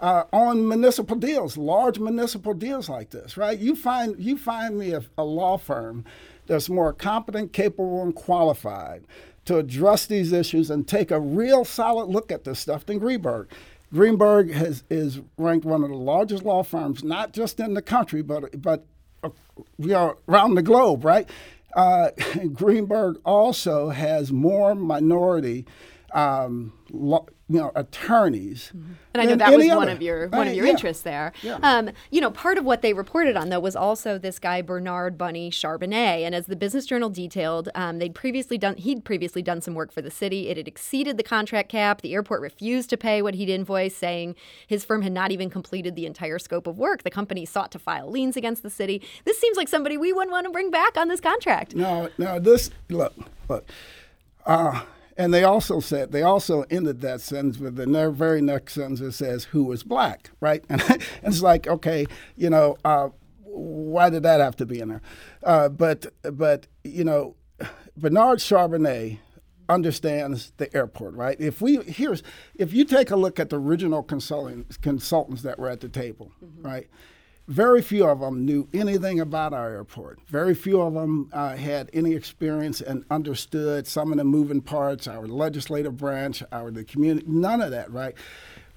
uh, 0.00 0.24
on 0.32 0.66
municipal 0.66 1.16
deals, 1.16 1.56
large 1.56 1.98
municipal 1.98 2.54
deals 2.54 2.88
like 2.88 3.10
this, 3.10 3.36
right? 3.36 3.58
You 3.58 3.76
find 3.76 4.16
you 4.18 4.36
find 4.36 4.78
me 4.78 4.92
a, 4.92 5.04
a 5.16 5.24
law 5.24 5.56
firm 5.56 6.04
that's 6.46 6.68
more 6.68 6.92
competent, 6.92 7.52
capable, 7.52 8.02
and 8.02 8.14
qualified 8.14 9.04
to 9.44 9.58
address 9.58 10.06
these 10.06 10.32
issues 10.32 10.70
and 10.70 10.86
take 10.86 11.10
a 11.10 11.20
real 11.20 11.64
solid 11.64 12.08
look 12.08 12.30
at 12.30 12.44
this 12.44 12.58
stuff 12.58 12.84
than 12.86 12.98
Greenberg. 12.98 13.48
Greenberg 13.92 14.52
has, 14.52 14.84
is 14.88 15.20
ranked 15.36 15.66
one 15.66 15.82
of 15.84 15.90
the 15.90 15.96
largest 15.96 16.44
law 16.44 16.62
firms, 16.62 17.04
not 17.04 17.32
just 17.32 17.60
in 17.60 17.74
the 17.74 17.82
country, 17.82 18.22
but 18.22 18.60
but 18.60 18.84
uh, 19.22 19.30
you 19.78 19.88
know, 19.88 20.16
around 20.28 20.54
the 20.54 20.62
globe, 20.62 21.04
right? 21.04 21.28
Uh, 21.74 22.10
Greenberg 22.52 23.18
also 23.24 23.90
has 23.90 24.32
more 24.32 24.74
minority 24.74 25.66
um, 26.12 26.72
law, 26.90 27.26
you 27.52 27.58
know 27.58 27.70
attorneys. 27.74 28.72
Mm-hmm. 28.74 28.92
And 29.12 29.20
I 29.20 29.26
know 29.26 29.36
that 29.36 29.54
was 29.54 29.68
one 29.68 29.90
of 29.90 30.00
your 30.00 30.28
one 30.28 30.48
of 30.48 30.54
your 30.54 30.64
yeah. 30.64 30.70
interests 30.70 31.02
there. 31.02 31.34
Yeah. 31.42 31.58
Um, 31.62 31.90
you 32.10 32.22
know, 32.22 32.30
part 32.30 32.56
of 32.56 32.64
what 32.64 32.80
they 32.80 32.94
reported 32.94 33.36
on 33.36 33.50
though 33.50 33.60
was 33.60 33.76
also 33.76 34.16
this 34.16 34.38
guy 34.38 34.62
Bernard 34.62 35.18
Bunny 35.18 35.50
Charbonnet, 35.50 36.24
and 36.24 36.34
as 36.34 36.46
the 36.46 36.56
Business 36.56 36.86
Journal 36.86 37.10
detailed, 37.10 37.68
um, 37.74 37.98
they'd 37.98 38.14
previously 38.14 38.56
done 38.56 38.76
he'd 38.76 39.04
previously 39.04 39.42
done 39.42 39.60
some 39.60 39.74
work 39.74 39.92
for 39.92 40.00
the 40.00 40.10
city. 40.10 40.48
It 40.48 40.56
had 40.56 40.66
exceeded 40.66 41.18
the 41.18 41.22
contract 41.22 41.68
cap. 41.68 42.00
The 42.00 42.14
airport 42.14 42.40
refused 42.40 42.88
to 42.90 42.96
pay 42.96 43.20
what 43.20 43.34
he'd 43.34 43.50
invoiced, 43.50 43.98
saying 43.98 44.34
his 44.66 44.82
firm 44.82 45.02
had 45.02 45.12
not 45.12 45.30
even 45.30 45.50
completed 45.50 45.94
the 45.94 46.06
entire 46.06 46.38
scope 46.38 46.66
of 46.66 46.78
work. 46.78 47.02
The 47.02 47.10
company 47.10 47.44
sought 47.44 47.70
to 47.72 47.78
file 47.78 48.10
liens 48.10 48.38
against 48.38 48.62
the 48.62 48.70
city. 48.70 49.02
This 49.26 49.38
seems 49.38 49.58
like 49.58 49.68
somebody 49.68 49.98
we 49.98 50.14
wouldn't 50.14 50.32
want 50.32 50.46
to 50.46 50.50
bring 50.50 50.70
back 50.70 50.96
on 50.96 51.08
this 51.08 51.20
contract. 51.20 51.74
No, 51.74 52.08
no, 52.16 52.38
this 52.38 52.70
look, 52.88 53.12
look. 53.46 53.66
Uh, 54.46 54.82
and 55.16 55.32
they 55.32 55.44
also 55.44 55.80
said 55.80 56.12
they 56.12 56.22
also 56.22 56.62
ended 56.70 57.00
that 57.02 57.20
sentence 57.20 57.58
with 57.58 57.76
the 57.76 58.10
very 58.10 58.40
next 58.40 58.74
sentence 58.74 59.00
that 59.00 59.12
says 59.12 59.44
"who 59.44 59.70
is 59.72 59.82
black," 59.82 60.30
right? 60.40 60.64
And 60.68 60.82
it's 61.22 61.42
like, 61.42 61.66
okay, 61.66 62.06
you 62.36 62.50
know, 62.50 62.76
uh, 62.84 63.08
why 63.44 64.10
did 64.10 64.22
that 64.22 64.40
have 64.40 64.56
to 64.56 64.66
be 64.66 64.80
in 64.80 64.88
there? 64.88 65.02
Uh, 65.42 65.68
but 65.68 66.06
but 66.22 66.66
you 66.84 67.04
know, 67.04 67.36
Bernard 67.96 68.38
Charbonnet 68.38 69.18
understands 69.68 70.52
the 70.56 70.74
airport, 70.74 71.14
right? 71.14 71.40
If 71.40 71.60
we 71.60 71.82
here's 71.82 72.22
if 72.54 72.72
you 72.72 72.84
take 72.84 73.10
a 73.10 73.16
look 73.16 73.38
at 73.38 73.50
the 73.50 73.58
original 73.60 74.02
consulting 74.02 74.66
consultants 74.80 75.42
that 75.42 75.58
were 75.58 75.68
at 75.68 75.80
the 75.80 75.88
table, 75.88 76.32
mm-hmm. 76.44 76.62
right? 76.62 76.88
Very 77.48 77.82
few 77.82 78.06
of 78.06 78.20
them 78.20 78.44
knew 78.44 78.68
anything 78.72 79.20
about 79.20 79.52
our 79.52 79.70
airport. 79.70 80.20
Very 80.28 80.54
few 80.54 80.80
of 80.80 80.94
them 80.94 81.28
uh, 81.32 81.56
had 81.56 81.90
any 81.92 82.14
experience 82.14 82.80
and 82.80 83.04
understood 83.10 83.86
some 83.86 84.12
of 84.12 84.18
the 84.18 84.24
moving 84.24 84.60
parts, 84.60 85.08
our 85.08 85.26
legislative 85.26 85.96
branch, 85.96 86.42
our 86.52 86.70
the 86.70 86.84
community, 86.84 87.26
none 87.28 87.60
of 87.60 87.72
that, 87.72 87.90
right? 87.92 88.14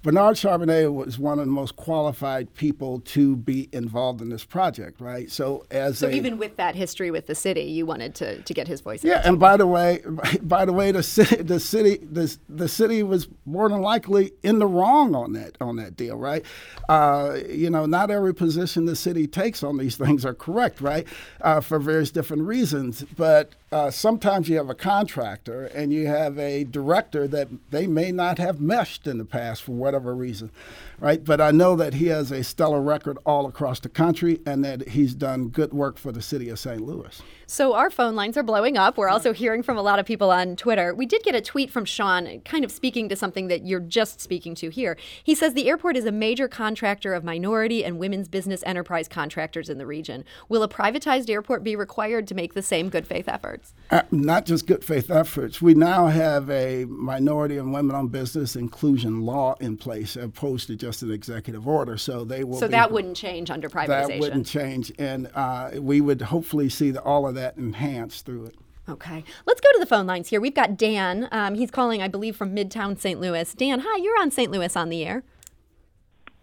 Bernard 0.06 0.36
Charbonnet 0.36 0.94
was 0.94 1.18
one 1.18 1.40
of 1.40 1.48
the 1.48 1.52
most 1.52 1.78
qualified 1.78 2.54
people 2.54 3.00
to 3.00 3.36
be 3.36 3.70
involved 3.72 4.22
in 4.22 4.30
this 4.30 4.46
project, 4.46 5.02
right? 5.02 5.32
So 5.32 5.66
as 5.72 5.98
so 5.98 6.08
a, 6.08 6.12
even 6.12 6.38
with 6.38 6.58
that 6.58 6.76
history 6.76 7.10
with 7.10 7.26
the 7.26 7.34
city, 7.34 7.64
you 7.64 7.88
wanted 7.88 8.14
to, 8.16 8.40
to 8.44 8.54
get 8.54 8.68
his 8.68 8.82
voice. 8.82 9.04
Yeah, 9.04 9.24
and 9.26 9.40
by 9.40 9.58
the 9.58 9.66
way, 9.66 10.04
by 10.44 10.64
the 10.66 10.74
way, 10.74 10.92
the 10.92 11.02
city, 11.02 11.38
the 11.38 11.60
city, 11.60 11.98
the, 12.06 12.38
the 12.48 12.68
city 12.68 13.02
was 13.02 13.28
more 13.48 13.68
than 13.68 13.82
likely 13.82 14.34
in 14.44 14.60
the 14.60 14.68
wrong 14.68 15.16
on 15.16 15.34
that 15.34 15.58
on 15.60 15.78
that 15.78 15.98
deal, 15.98 16.18
right? 16.18 16.46
Uh, 16.88 17.40
you 17.50 17.72
know, 17.72 17.88
not 17.88 18.12
every 18.12 18.36
position 18.36 18.86
the 18.86 18.96
city 18.96 19.26
takes 19.26 19.64
on 19.64 19.78
these 19.78 19.98
things 20.06 20.24
are 20.24 20.36
correct, 20.36 20.82
right? 20.82 21.08
Uh, 21.42 21.62
for 21.62 21.80
various 21.80 22.12
different 22.12 22.44
reasons, 22.44 23.04
but 23.18 23.56
uh, 23.72 23.92
sometimes 23.92 24.48
you 24.48 24.56
have 24.56 24.70
a 24.70 24.76
contractor 24.76 25.66
and 25.66 25.92
you 25.92 26.08
have 26.08 26.40
a 26.40 26.64
director 26.64 27.28
that 27.28 27.50
they 27.72 27.88
may 27.88 28.10
not 28.10 28.38
have 28.38 28.62
meshed 28.62 29.06
in 29.06 29.18
the 29.18 29.26
past 29.26 29.64
for 29.64 29.74
whatever 29.96 30.14
reason, 30.16 30.52
right? 31.00 31.24
But 31.24 31.42
I 31.42 31.52
know 31.52 31.76
that 31.76 31.96
he 31.96 32.08
has 32.08 32.32
a 32.32 32.44
stellar 32.44 32.82
record 32.82 33.18
all 33.26 33.48
across 33.48 33.80
the 33.80 33.90
country 33.90 34.40
and 34.46 34.64
that 34.64 34.90
he's 34.90 35.14
done 35.14 35.50
good 35.50 35.74
work 35.74 35.98
for 35.98 36.12
the 36.12 36.22
city 36.22 36.50
of 36.50 36.60
St. 36.60 36.82
Louis. 36.82 37.22
So 37.48 37.74
our 37.74 37.92
phone 37.92 38.16
lines 38.16 38.38
are 38.38 38.44
blowing 38.44 38.76
up. 38.76 38.98
We're 38.98 39.10
also 39.10 39.32
hearing 39.32 39.62
from 39.62 39.78
a 39.78 39.82
lot 39.82 40.00
of 40.00 40.06
people 40.06 40.32
on 40.32 40.56
Twitter. 40.56 40.96
We 40.96 41.06
did 41.06 41.22
get 41.24 41.36
a 41.36 41.42
tweet 41.42 41.70
from 41.70 41.86
Sean, 41.86 42.42
kind 42.42 42.66
of 42.66 42.72
speaking 42.72 43.08
to 43.10 43.16
something 43.16 43.48
that 43.50 43.66
you're 43.66 43.80
just 43.80 44.20
speaking 44.20 44.56
to 44.56 44.70
here. 44.70 44.98
He 45.24 45.36
says 45.36 45.54
the 45.54 45.70
airport 45.70 45.96
is 45.96 46.06
a 46.06 46.12
major 46.12 46.48
contractor 46.48 47.14
of 47.14 47.24
minority 47.24 47.86
and 47.86 48.00
women's 48.00 48.28
business 48.28 48.64
enterprise 48.66 49.08
contractors 49.08 49.70
in 49.70 49.78
the 49.78 49.86
region. 49.86 50.24
Will 50.50 50.64
a 50.64 50.70
privatized 50.70 51.30
airport 51.30 51.64
be 51.64 51.76
required 51.76 52.28
to 52.30 52.36
make 52.36 52.56
the 52.56 52.64
same 52.64 52.90
good 52.90 53.06
faith 53.06 53.30
efforts? 53.30 53.74
Uh, 53.92 54.02
not 54.10 54.46
just 54.46 54.66
good 54.66 54.84
faith 54.84 55.12
efforts. 55.12 55.62
We 55.62 55.76
now 55.76 56.08
have 56.08 56.50
a 56.50 56.86
minority 56.86 57.58
and 57.58 57.74
women 57.74 57.96
on 57.96 58.08
business 58.08 58.56
inclusion 58.56 59.22
law 59.22 59.56
in 59.60 59.78
place, 59.78 60.16
opposed 60.16 60.68
to 60.68 60.76
just 60.86 61.02
an 61.02 61.12
executive 61.12 61.68
order. 61.68 61.98
So 61.98 62.24
they 62.24 62.44
will. 62.44 62.60
So 62.60 62.68
that 62.68 62.92
wouldn't 62.92 63.18
change 63.18 63.50
under 63.50 63.70
privatization. 63.70 64.08
That 64.08 64.20
wouldn't 64.20 64.46
change, 64.46 64.92
and 65.00 65.30
uh, 65.34 65.72
we 65.80 66.02
would 66.02 66.22
hopefully 66.22 66.70
see 66.70 66.92
the, 66.92 67.02
all 67.02 67.28
of 67.28 67.36
that 67.36 67.58
enhanced 67.58 68.26
through 68.26 68.46
it. 68.46 68.56
Okay. 68.88 69.24
Let's 69.48 69.62
go 69.62 69.72
to 69.74 69.80
the 69.80 69.88
phone 69.88 70.06
lines 70.06 70.30
here. 70.30 70.40
We've 70.40 70.54
got 70.54 70.78
Dan. 70.78 71.28
Um, 71.32 71.56
he's 71.56 71.72
calling, 71.72 72.04
I 72.04 72.08
believe, 72.08 72.36
from 72.36 72.56
Midtown 72.56 73.00
St. 73.00 73.20
Louis. 73.20 73.52
Dan, 73.56 73.82
hi, 73.84 73.98
you're 73.98 74.20
on 74.22 74.30
St. 74.30 74.52
Louis 74.52 74.76
on 74.76 74.90
the 74.90 75.04
air. 75.04 75.24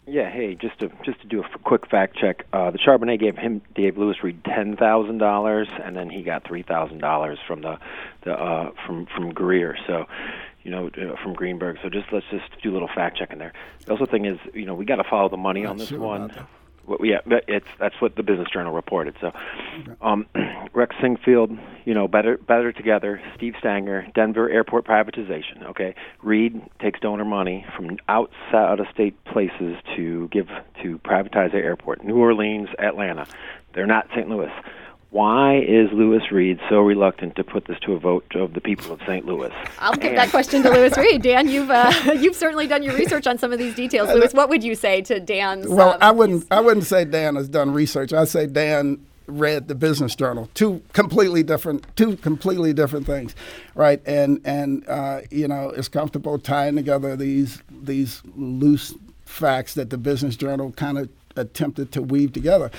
Yeah, 0.04 0.28
hey, 0.28 0.56
just 0.56 0.80
to 0.80 0.90
just 1.04 1.20
to 1.20 1.28
do 1.28 1.42
a 1.42 1.44
f- 1.44 1.62
quick 1.62 1.88
fact 1.88 2.16
check, 2.16 2.44
uh, 2.52 2.72
the 2.72 2.78
Charbonnet 2.78 3.20
gave 3.20 3.38
him 3.38 3.62
Dave 3.76 3.96
Lewis 3.96 4.16
Reed 4.24 4.42
ten 4.44 4.76
thousand 4.76 5.18
dollars, 5.18 5.68
and 5.84 5.94
then 5.94 6.10
he 6.10 6.24
got 6.24 6.44
three 6.44 6.64
thousand 6.64 6.98
dollars 6.98 7.38
from 7.46 7.60
the 7.60 7.78
the 8.24 8.32
uh, 8.32 8.72
from 8.84 9.06
from 9.06 9.32
Greer. 9.32 9.76
So, 9.86 10.06
you 10.62 10.70
know, 10.70 10.88
uh, 10.88 11.16
from 11.22 11.34
Greenberg. 11.34 11.78
So 11.82 11.88
just 11.88 12.12
let's 12.12 12.26
just 12.30 12.62
do 12.62 12.70
a 12.70 12.74
little 12.74 12.90
fact 12.94 13.18
checking 13.18 13.38
there. 13.38 13.52
The 13.86 13.94
other 13.94 14.06
thing 14.06 14.24
is, 14.24 14.38
you 14.54 14.66
know, 14.66 14.74
we 14.74 14.84
got 14.84 14.96
to 14.96 15.04
follow 15.04 15.28
the 15.28 15.36
money 15.36 15.64
on 15.64 15.76
this 15.76 15.88
sure 15.88 16.00
one 16.00 16.32
yeah, 17.02 17.20
it's 17.26 17.66
that's 17.78 17.94
what 18.00 18.16
the 18.16 18.22
Business 18.22 18.48
Journal 18.52 18.72
reported. 18.72 19.14
So, 19.20 19.32
um, 20.00 20.26
Rex 20.72 20.94
Sinquefield, 20.96 21.58
you 21.84 21.94
know, 21.94 22.08
better 22.08 22.36
better 22.36 22.72
together. 22.72 23.22
Steve 23.36 23.54
Stenger, 23.58 24.06
Denver 24.14 24.50
Airport 24.50 24.86
privatization. 24.86 25.64
Okay, 25.70 25.94
Reed 26.22 26.60
takes 26.80 27.00
donor 27.00 27.24
money 27.24 27.64
from 27.76 27.98
outside 28.08 28.80
of 28.80 28.86
state 28.92 29.22
places 29.24 29.76
to 29.96 30.28
give 30.28 30.48
to 30.82 30.98
privatize 30.98 31.52
their 31.52 31.64
airport. 31.64 32.04
New 32.04 32.16
Orleans, 32.16 32.68
Atlanta. 32.78 33.26
They're 33.74 33.86
not 33.86 34.08
St. 34.14 34.28
Louis. 34.28 34.50
Why 35.12 35.58
is 35.58 35.90
Lewis 35.92 36.32
Reed 36.32 36.58
so 36.70 36.80
reluctant 36.80 37.36
to 37.36 37.44
put 37.44 37.66
this 37.66 37.78
to 37.80 37.92
a 37.92 37.98
vote 37.98 38.24
of 38.34 38.54
the 38.54 38.62
people 38.62 38.92
of 38.92 39.00
St. 39.06 39.26
Louis? 39.26 39.52
I'll 39.78 39.92
give 39.92 40.04
and 40.12 40.16
that 40.16 40.30
question 40.30 40.62
to 40.62 40.70
Lewis 40.70 40.96
Reed. 40.96 41.20
Dan, 41.20 41.48
you've 41.48 41.70
uh, 41.70 41.92
you've 42.18 42.34
certainly 42.34 42.66
done 42.66 42.82
your 42.82 42.94
research 42.94 43.26
on 43.26 43.36
some 43.36 43.52
of 43.52 43.58
these 43.58 43.74
details. 43.74 44.08
Lewis, 44.08 44.32
what 44.32 44.48
would 44.48 44.64
you 44.64 44.74
say 44.74 45.02
to 45.02 45.20
Dan's? 45.20 45.68
Well, 45.68 45.92
um, 45.92 45.98
I 46.00 46.10
wouldn't 46.12 46.46
I 46.50 46.60
wouldn't 46.60 46.86
say 46.86 47.04
Dan 47.04 47.36
has 47.36 47.46
done 47.46 47.74
research. 47.74 48.14
I 48.14 48.24
say 48.24 48.46
Dan 48.46 49.04
read 49.26 49.68
the 49.68 49.74
Business 49.74 50.14
Journal. 50.14 50.48
Two 50.54 50.80
completely 50.94 51.42
different, 51.42 51.84
two 51.94 52.16
completely 52.16 52.72
different 52.72 53.04
things, 53.04 53.34
right? 53.74 54.00
And 54.06 54.40
and 54.46 54.88
uh, 54.88 55.20
you 55.30 55.46
know, 55.46 55.68
it's 55.76 55.88
comfortable 55.88 56.38
tying 56.38 56.76
together 56.76 57.16
these 57.16 57.62
these 57.70 58.22
loose 58.34 58.94
facts 59.26 59.74
that 59.74 59.90
the 59.90 59.98
Business 59.98 60.36
Journal 60.36 60.72
kind 60.72 60.96
of 60.96 61.10
attempted 61.36 61.92
to 61.92 62.00
weave 62.00 62.32
together. 62.32 62.70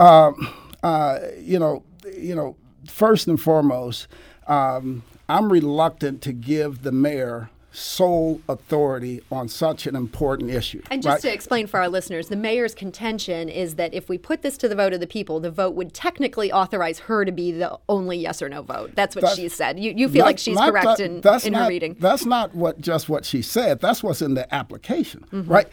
Um, 0.00 0.52
uh, 0.82 1.18
you 1.38 1.58
know, 1.58 1.84
you 2.16 2.34
know, 2.34 2.56
first 2.86 3.26
and 3.26 3.40
foremost, 3.40 4.08
um, 4.46 5.02
I'm 5.28 5.50
reluctant 5.52 6.22
to 6.22 6.32
give 6.32 6.82
the 6.82 6.92
mayor 6.92 7.50
sole 7.72 8.40
authority 8.48 9.22
on 9.30 9.48
such 9.48 9.86
an 9.86 9.94
important 9.94 10.50
issue. 10.50 10.82
And 10.90 11.02
just 11.02 11.12
right? 11.12 11.30
to 11.30 11.32
explain 11.32 11.68
for 11.68 11.78
our 11.78 11.88
listeners, 11.88 12.28
the 12.28 12.36
mayor's 12.36 12.74
contention 12.74 13.48
is 13.48 13.76
that 13.76 13.94
if 13.94 14.08
we 14.08 14.18
put 14.18 14.42
this 14.42 14.56
to 14.58 14.68
the 14.68 14.74
vote 14.74 14.92
of 14.92 14.98
the 14.98 15.06
people, 15.06 15.38
the 15.38 15.52
vote 15.52 15.76
would 15.76 15.94
technically 15.94 16.50
authorize 16.50 16.98
her 17.00 17.24
to 17.24 17.30
be 17.30 17.52
the 17.52 17.78
only 17.88 18.18
yes 18.18 18.42
or 18.42 18.48
no 18.48 18.62
vote. 18.62 18.92
That's 18.96 19.14
what 19.14 19.22
that's, 19.22 19.36
she 19.36 19.48
said. 19.48 19.78
You, 19.78 19.92
you 19.96 20.08
feel 20.08 20.24
like 20.24 20.38
she's 20.38 20.58
correct 20.58 20.98
that, 20.98 21.00
in, 21.00 21.22
in 21.46 21.52
not, 21.52 21.62
her 21.62 21.68
reading. 21.68 21.96
That's 22.00 22.24
not 22.24 22.54
what 22.54 22.80
just 22.80 23.08
what 23.08 23.24
she 23.24 23.40
said. 23.40 23.80
That's 23.80 24.02
what's 24.02 24.20
in 24.20 24.34
the 24.34 24.52
application, 24.52 25.24
mm-hmm. 25.32 25.50
right? 25.50 25.68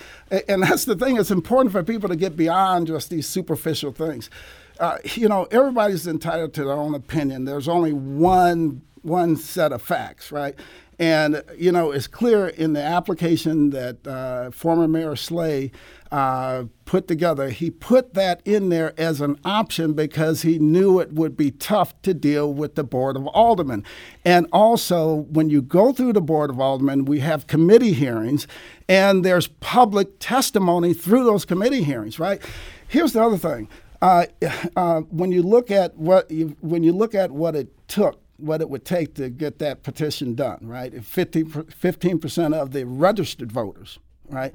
And 0.48 0.62
that's 0.62 0.86
the 0.86 0.96
thing. 0.96 1.18
It's 1.18 1.32
important 1.32 1.72
for 1.72 1.82
people 1.82 2.10
to 2.10 2.16
get 2.16 2.38
beyond 2.38 2.88
just 2.88 3.10
these 3.10 3.28
superficial 3.28 3.92
things 3.92 4.30
uh, 4.80 4.98
you 5.16 5.28
know, 5.28 5.48
everybody's 5.52 6.08
entitled 6.08 6.54
to 6.56 6.64
their 6.64 6.74
own 6.74 6.96
opinion. 6.96 7.46
There's 7.46 7.68
only 7.68 7.94
one 7.94 8.82
one 9.04 9.38
set 9.38 9.72
of 9.72 9.82
facts, 9.82 10.32
right? 10.32 10.56
And 11.00 11.44
you 11.56 11.72
know, 11.72 11.92
it's 11.92 12.08
clear 12.08 12.48
in 12.48 12.74
the 12.74 12.82
application 12.82 13.70
that 13.70 14.06
uh, 14.08 14.52
former 14.52 14.88
Mayor 14.88 15.16
Slay 15.16 15.72
uh, 16.12 16.64
put 16.86 17.08
together. 17.08 17.50
He 17.50 17.70
put 17.70 18.14
that 18.16 18.42
in 18.46 18.70
there 18.70 18.94
as 19.00 19.22
an 19.22 19.40
option 19.46 19.94
because 19.94 20.42
he 20.42 20.58
knew 20.58 21.00
it 21.00 21.14
would 21.14 21.38
be 21.38 21.52
tough 21.52 22.02
to 22.02 22.14
deal 22.14 22.52
with 22.52 22.76
the 22.76 22.84
Board 22.84 23.16
of 23.16 23.28
Aldermen. 23.28 23.84
And 24.26 24.48
also, 24.52 25.28
when 25.30 25.50
you 25.50 25.62
go 25.62 25.92
through 25.92 26.14
the 26.14 26.22
Board 26.22 26.50
of 26.50 26.60
Aldermen, 26.60 27.06
we 27.06 27.20
have 27.20 27.46
committee 27.48 27.94
hearings, 27.94 28.48
and 28.90 29.24
there's 29.24 29.48
public 29.48 30.20
testimony 30.20 30.94
through 30.94 31.26
those 31.26 31.46
committee 31.46 31.84
hearings, 31.84 32.20
right? 32.20 32.42
Here's 32.88 33.14
the 33.14 33.22
other 33.22 33.38
thing. 33.38 33.68
Uh, 34.02 34.26
uh, 34.76 35.02
when 35.02 35.32
you 35.32 35.44
look 35.44 35.72
at 35.72 35.96
what 35.98 36.30
you, 36.32 36.56
when 36.62 36.84
you 36.84 36.94
look 36.94 37.16
at 37.16 37.32
what 37.32 37.56
it 37.56 37.70
took, 37.88 38.22
what 38.38 38.62
it 38.62 38.70
would 38.70 38.86
take 38.86 39.16
to 39.16 39.30
get 39.30 39.60
that 39.60 39.84
petition 39.84 40.36
done, 40.36 40.60
right? 40.62 41.04
15 41.04 42.20
percent 42.20 42.54
of 42.54 42.72
the 42.72 42.86
registered 42.86 43.52
voters, 43.52 44.00
right? 44.30 44.54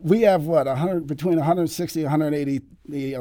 we 0.00 0.22
have 0.22 0.44
what 0.44 0.66
100 0.66 1.06
between 1.06 1.36
160 1.36 2.00
and 2.00 2.10
180 2.10 2.60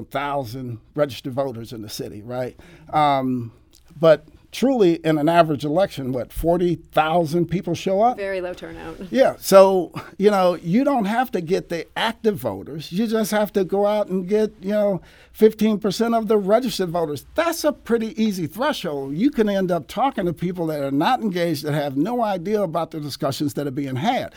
thousand 0.09 0.79
registered 0.95 1.33
voters 1.33 1.73
in 1.73 1.81
the 1.81 1.89
city, 1.89 2.21
right? 2.21 2.59
Um, 2.91 3.51
but 3.99 4.25
truly, 4.51 4.95
in 4.95 5.17
an 5.17 5.29
average 5.29 5.63
election, 5.63 6.11
what 6.11 6.31
40,000 6.33 7.47
people 7.47 7.75
show 7.75 8.01
up? 8.01 8.17
Very 8.17 8.41
low 8.41 8.53
turnout. 8.53 8.97
Yeah. 9.11 9.35
So 9.39 9.91
you 10.17 10.31
know, 10.31 10.55
you 10.55 10.83
don't 10.83 11.05
have 11.05 11.31
to 11.31 11.41
get 11.41 11.69
the 11.69 11.87
active 11.97 12.35
voters. 12.37 12.91
You 12.91 13.07
just 13.07 13.31
have 13.31 13.51
to 13.53 13.63
go 13.63 13.85
out 13.85 14.07
and 14.07 14.27
get 14.27 14.53
you 14.61 14.71
know 14.71 15.01
15% 15.37 16.17
of 16.17 16.27
the 16.27 16.37
registered 16.37 16.89
voters. 16.89 17.25
That's 17.35 17.63
a 17.63 17.71
pretty 17.71 18.21
easy 18.21 18.47
threshold. 18.47 19.15
You 19.15 19.31
can 19.31 19.49
end 19.49 19.71
up 19.71 19.87
talking 19.87 20.25
to 20.25 20.33
people 20.33 20.67
that 20.67 20.83
are 20.83 20.91
not 20.91 21.21
engaged, 21.21 21.63
that 21.63 21.73
have 21.73 21.97
no 21.97 22.23
idea 22.23 22.61
about 22.61 22.91
the 22.91 22.99
discussions 22.99 23.53
that 23.53 23.67
are 23.67 23.71
being 23.71 23.95
had. 23.95 24.33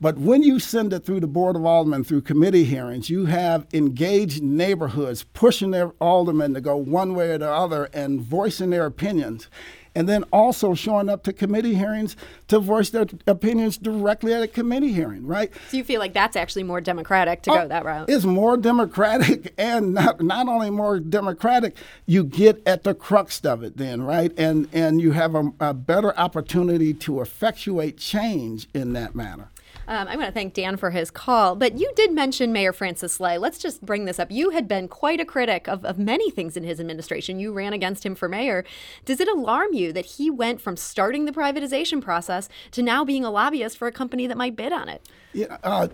But 0.00 0.18
when 0.18 0.42
you 0.42 0.58
send 0.58 0.92
it 0.92 1.04
through 1.04 1.20
the 1.20 1.26
Board 1.26 1.56
of 1.56 1.64
Aldermen 1.64 2.04
through 2.04 2.22
committee 2.22 2.64
hearings, 2.64 3.10
you 3.10 3.26
have 3.26 3.66
engaged 3.72 4.42
neighborhoods 4.42 5.24
pushing 5.32 5.70
their 5.70 5.92
aldermen 6.00 6.54
to 6.54 6.60
go 6.60 6.76
one 6.76 7.14
way 7.14 7.30
or 7.30 7.38
the 7.38 7.50
other 7.50 7.88
and 7.92 8.20
voicing 8.20 8.70
their 8.70 8.86
opinions. 8.86 9.48
And 9.96 10.08
then 10.08 10.24
also 10.32 10.74
showing 10.74 11.08
up 11.08 11.22
to 11.22 11.32
committee 11.32 11.76
hearings 11.76 12.16
to 12.48 12.58
voice 12.58 12.90
their 12.90 13.06
opinions 13.28 13.78
directly 13.78 14.34
at 14.34 14.42
a 14.42 14.48
committee 14.48 14.92
hearing, 14.92 15.24
right? 15.24 15.52
So 15.68 15.76
you 15.76 15.84
feel 15.84 16.00
like 16.00 16.12
that's 16.12 16.34
actually 16.34 16.64
more 16.64 16.80
democratic 16.80 17.42
to 17.42 17.52
oh, 17.52 17.54
go 17.54 17.68
that 17.68 17.84
route? 17.84 18.10
It's 18.10 18.24
more 18.24 18.56
democratic, 18.56 19.54
and 19.58 19.94
not, 19.94 20.20
not 20.20 20.48
only 20.48 20.70
more 20.70 20.98
democratic, 20.98 21.76
you 22.06 22.24
get 22.24 22.60
at 22.66 22.82
the 22.82 22.94
crux 22.94 23.40
of 23.44 23.62
it 23.62 23.76
then, 23.76 24.02
right? 24.02 24.32
And 24.36 24.68
and 24.72 25.00
you 25.00 25.12
have 25.12 25.36
a, 25.36 25.52
a 25.60 25.72
better 25.72 26.16
opportunity 26.18 26.92
to 26.94 27.20
effectuate 27.20 27.96
change 27.96 28.66
in 28.74 28.94
that 28.94 29.14
manner. 29.14 29.50
Um, 29.86 30.08
I 30.08 30.16
want 30.16 30.28
to 30.28 30.32
thank 30.32 30.54
Dan 30.54 30.76
for 30.76 30.90
his 30.90 31.10
call, 31.10 31.56
but 31.56 31.78
you 31.78 31.92
did 31.94 32.12
mention 32.12 32.52
Mayor 32.52 32.72
Francis 32.72 33.12
Slay. 33.12 33.36
Let's 33.36 33.58
just 33.58 33.84
bring 33.84 34.06
this 34.06 34.18
up. 34.18 34.30
You 34.30 34.50
had 34.50 34.66
been 34.66 34.88
quite 34.88 35.20
a 35.20 35.24
critic 35.24 35.68
of, 35.68 35.84
of 35.84 35.98
many 35.98 36.30
things 36.30 36.56
in 36.56 36.64
his 36.64 36.80
administration. 36.80 37.38
You 37.38 37.52
ran 37.52 37.72
against 37.72 38.04
him 38.04 38.14
for 38.14 38.28
mayor. 38.28 38.64
Does 39.04 39.20
it 39.20 39.28
alarm 39.28 39.74
you 39.74 39.92
that 39.92 40.06
he 40.06 40.30
went 40.30 40.60
from 40.60 40.76
starting 40.76 41.26
the 41.26 41.32
privatization 41.32 42.00
process 42.00 42.48
to 42.70 42.82
now 42.82 43.04
being 43.04 43.24
a 43.24 43.30
lobbyist 43.30 43.76
for 43.76 43.86
a 43.86 43.92
company 43.92 44.26
that 44.26 44.36
might 44.38 44.56
bid 44.56 44.72
on 44.72 44.88
it? 44.88 45.06
Yeah, 45.32 45.58
uh, 45.62 45.88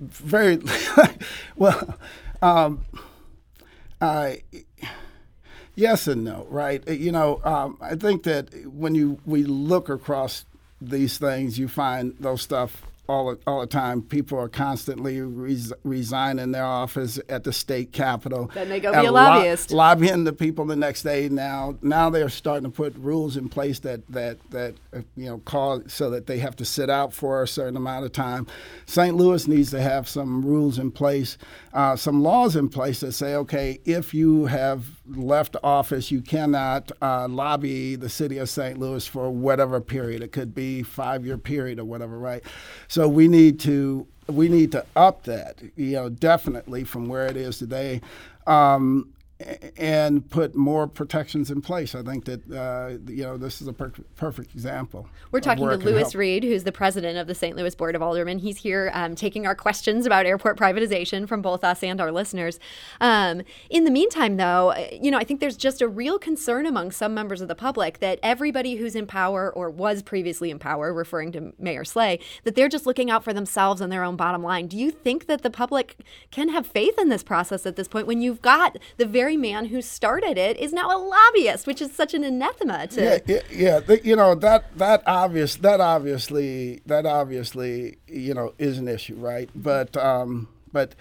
very 0.00 0.60
well. 1.56 1.98
Um, 2.42 2.84
I 4.00 4.42
yes 5.74 6.06
and 6.06 6.24
no, 6.24 6.46
right? 6.50 6.86
You 6.88 7.12
know, 7.12 7.40
um, 7.44 7.78
I 7.80 7.94
think 7.94 8.24
that 8.24 8.66
when 8.66 8.94
you 8.94 9.18
we 9.24 9.44
look 9.44 9.88
across 9.88 10.44
these 10.80 11.18
things, 11.18 11.58
you 11.58 11.68
find 11.68 12.14
those 12.18 12.42
stuff 12.42 12.82
all, 13.10 13.36
all 13.46 13.60
the 13.60 13.66
time. 13.66 14.02
People 14.02 14.38
are 14.38 14.48
constantly 14.48 15.20
res- 15.20 15.72
resigning 15.82 16.52
their 16.52 16.64
office 16.64 17.18
at 17.28 17.44
the 17.44 17.52
state 17.52 17.92
capitol. 17.92 18.50
Then 18.54 18.68
they 18.68 18.80
go 18.80 18.92
be 18.92 19.06
a 19.06 19.12
lobbyist. 19.12 19.72
Lo- 19.72 19.78
lobbying 19.78 20.24
the 20.24 20.32
people 20.32 20.64
the 20.64 20.76
next 20.76 21.02
day. 21.02 21.28
Now, 21.28 21.76
now 21.82 22.08
they're 22.10 22.28
starting 22.28 22.64
to 22.64 22.70
put 22.70 22.94
rules 22.96 23.36
in 23.36 23.48
place 23.48 23.80
that 23.80 24.06
that 24.08 24.38
that 24.50 24.74
you 25.16 25.26
know 25.26 25.38
call 25.38 25.82
so 25.88 26.10
that 26.10 26.26
they 26.26 26.38
have 26.38 26.56
to 26.56 26.64
sit 26.64 26.88
out 26.88 27.12
for 27.12 27.42
a 27.42 27.48
certain 27.48 27.76
amount 27.76 28.04
of 28.04 28.12
time. 28.12 28.46
St. 28.86 29.16
Louis 29.16 29.46
needs 29.48 29.70
to 29.70 29.80
have 29.80 30.08
some 30.08 30.44
rules 30.44 30.78
in 30.78 30.90
place, 30.90 31.36
uh, 31.72 31.96
some 31.96 32.22
laws 32.22 32.56
in 32.56 32.68
place 32.68 33.00
that 33.00 33.12
say, 33.12 33.34
okay, 33.34 33.80
if 33.84 34.14
you 34.14 34.46
have 34.46 34.84
left 35.06 35.56
office, 35.62 36.10
you 36.10 36.22
cannot 36.22 36.92
uh, 37.02 37.26
lobby 37.28 37.96
the 37.96 38.08
city 38.08 38.38
of 38.38 38.48
St. 38.48 38.78
Louis 38.78 39.06
for 39.06 39.30
whatever 39.30 39.80
period. 39.80 40.22
It 40.22 40.32
could 40.32 40.54
be 40.54 40.82
five 40.82 41.26
year 41.26 41.38
period 41.38 41.78
or 41.78 41.84
whatever, 41.84 42.18
right? 42.18 42.42
So 42.88 42.99
we 43.08 43.28
need 43.28 43.60
to 43.60 44.06
we 44.26 44.48
need 44.48 44.72
to 44.72 44.84
up 44.94 45.24
that, 45.24 45.60
you 45.76 45.92
know, 45.92 46.08
definitely 46.08 46.84
from 46.84 47.08
where 47.08 47.26
it 47.26 47.36
is 47.36 47.58
today. 47.58 48.00
Um, 48.46 49.12
and 49.76 50.28
put 50.28 50.54
more 50.54 50.86
protections 50.86 51.50
in 51.50 51.60
place. 51.62 51.94
I 51.94 52.02
think 52.02 52.24
that 52.26 52.52
uh, 52.52 52.98
you 53.10 53.22
know 53.22 53.36
this 53.36 53.62
is 53.62 53.68
a 53.68 53.72
per- 53.72 53.92
perfect 54.16 54.52
example. 54.54 55.08
We're 55.30 55.40
talking 55.40 55.66
to 55.68 55.76
Lewis 55.76 56.14
Reed, 56.14 56.44
who's 56.44 56.64
the 56.64 56.72
president 56.72 57.18
of 57.18 57.26
the 57.26 57.34
St. 57.34 57.56
Louis 57.56 57.74
Board 57.74 57.94
of 57.94 58.02
Aldermen. 58.02 58.38
He's 58.38 58.58
here 58.58 58.90
um, 58.94 59.14
taking 59.14 59.46
our 59.46 59.54
questions 59.54 60.06
about 60.06 60.26
airport 60.26 60.58
privatization 60.58 61.26
from 61.26 61.42
both 61.42 61.64
us 61.64 61.82
and 61.82 62.00
our 62.00 62.12
listeners. 62.12 62.58
Um, 63.00 63.42
in 63.70 63.84
the 63.84 63.90
meantime, 63.90 64.36
though, 64.36 64.74
you 64.92 65.10
know 65.10 65.18
I 65.18 65.24
think 65.24 65.40
there's 65.40 65.56
just 65.56 65.80
a 65.80 65.88
real 65.88 66.18
concern 66.18 66.66
among 66.66 66.90
some 66.92 67.14
members 67.14 67.40
of 67.40 67.48
the 67.48 67.54
public 67.54 68.00
that 68.00 68.18
everybody 68.22 68.76
who's 68.76 68.94
in 68.94 69.06
power 69.06 69.50
or 69.52 69.70
was 69.70 70.02
previously 70.02 70.50
in 70.50 70.58
power, 70.58 70.92
referring 70.92 71.32
to 71.32 71.52
Mayor 71.58 71.84
Slay, 71.84 72.18
that 72.44 72.54
they're 72.54 72.68
just 72.68 72.86
looking 72.86 73.10
out 73.10 73.24
for 73.24 73.32
themselves 73.32 73.80
and 73.80 73.92
their 73.92 74.04
own 74.04 74.16
bottom 74.16 74.42
line. 74.42 74.66
Do 74.66 74.76
you 74.76 74.90
think 74.90 75.26
that 75.26 75.42
the 75.42 75.50
public 75.50 75.96
can 76.30 76.50
have 76.50 76.66
faith 76.66 76.98
in 76.98 77.08
this 77.08 77.22
process 77.22 77.66
at 77.66 77.76
this 77.76 77.88
point 77.88 78.06
when 78.06 78.20
you've 78.20 78.42
got 78.42 78.76
the 78.96 79.06
very 79.06 79.29
very 79.30 79.36
man 79.36 79.66
who 79.66 79.80
started 79.80 80.36
it 80.36 80.56
is 80.58 80.72
now 80.72 80.88
a 80.88 80.98
lobbyist, 80.98 81.66
which 81.66 81.80
is 81.80 81.92
such 81.92 82.14
an 82.14 82.24
anathema 82.24 82.86
to. 82.88 83.02
Yeah, 83.02 83.18
yeah, 83.26 83.40
yeah. 83.52 83.80
The, 83.80 84.04
you 84.04 84.16
know 84.16 84.34
that 84.34 84.76
that 84.78 85.02
obvious 85.06 85.56
that 85.56 85.80
obviously 85.80 86.80
that 86.86 87.06
obviously 87.06 87.98
you 88.08 88.34
know 88.34 88.54
is 88.58 88.78
an 88.78 88.88
issue, 88.88 89.14
right? 89.14 89.48
But 89.54 89.96
um, 89.96 90.48
but 90.72 90.94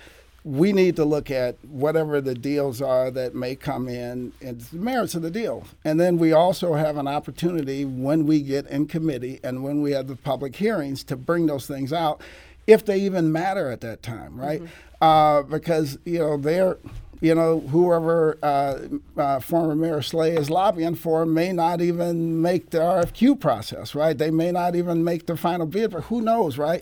we 0.43 0.71
need 0.73 0.95
to 0.95 1.05
look 1.05 1.31
at 1.31 1.57
whatever 1.65 2.21
the 2.21 2.35
deals 2.35 2.81
are 2.81 3.11
that 3.11 3.35
may 3.35 3.55
come 3.55 3.89
in 3.89 4.31
and 4.41 4.61
the 4.61 4.77
merits 4.77 5.15
of 5.15 5.21
the 5.21 5.31
deal. 5.31 5.65
And 5.83 5.99
then 5.99 6.17
we 6.17 6.31
also 6.31 6.75
have 6.75 6.97
an 6.97 7.07
opportunity 7.07 7.83
when 7.83 8.25
we 8.25 8.41
get 8.41 8.65
in 8.67 8.87
committee 8.87 9.39
and 9.43 9.63
when 9.63 9.81
we 9.81 9.91
have 9.91 10.07
the 10.07 10.15
public 10.15 10.55
hearings 10.55 11.03
to 11.05 11.17
bring 11.17 11.47
those 11.47 11.67
things 11.67 11.91
out, 11.91 12.21
if 12.67 12.85
they 12.85 12.99
even 12.99 13.31
matter 13.31 13.69
at 13.69 13.81
that 13.81 14.01
time, 14.01 14.39
right? 14.39 14.61
Mm-hmm. 14.61 15.03
Uh, 15.03 15.43
because 15.43 15.97
you 16.05 16.19
know 16.19 16.37
they're 16.37 16.77
you 17.21 17.35
know, 17.35 17.59
whoever 17.59 18.37
uh, 18.41 18.79
uh, 19.17 19.39
former 19.39 19.75
Mayor 19.75 20.01
Slay 20.01 20.35
is 20.35 20.49
lobbying 20.49 20.95
for 20.95 21.25
may 21.25 21.51
not 21.51 21.81
even 21.81 22.41
make 22.41 22.69
the 22.69 22.79
RFQ 22.79 23.39
process, 23.39 23.93
right? 23.93 24.17
They 24.17 24.31
may 24.31 24.51
not 24.51 24.75
even 24.75 25.03
make 25.03 25.25
the 25.25 25.35
final 25.35 25.65
bid, 25.65 25.91
but 25.91 26.03
who 26.03 26.21
knows, 26.21 26.57
right? 26.57 26.81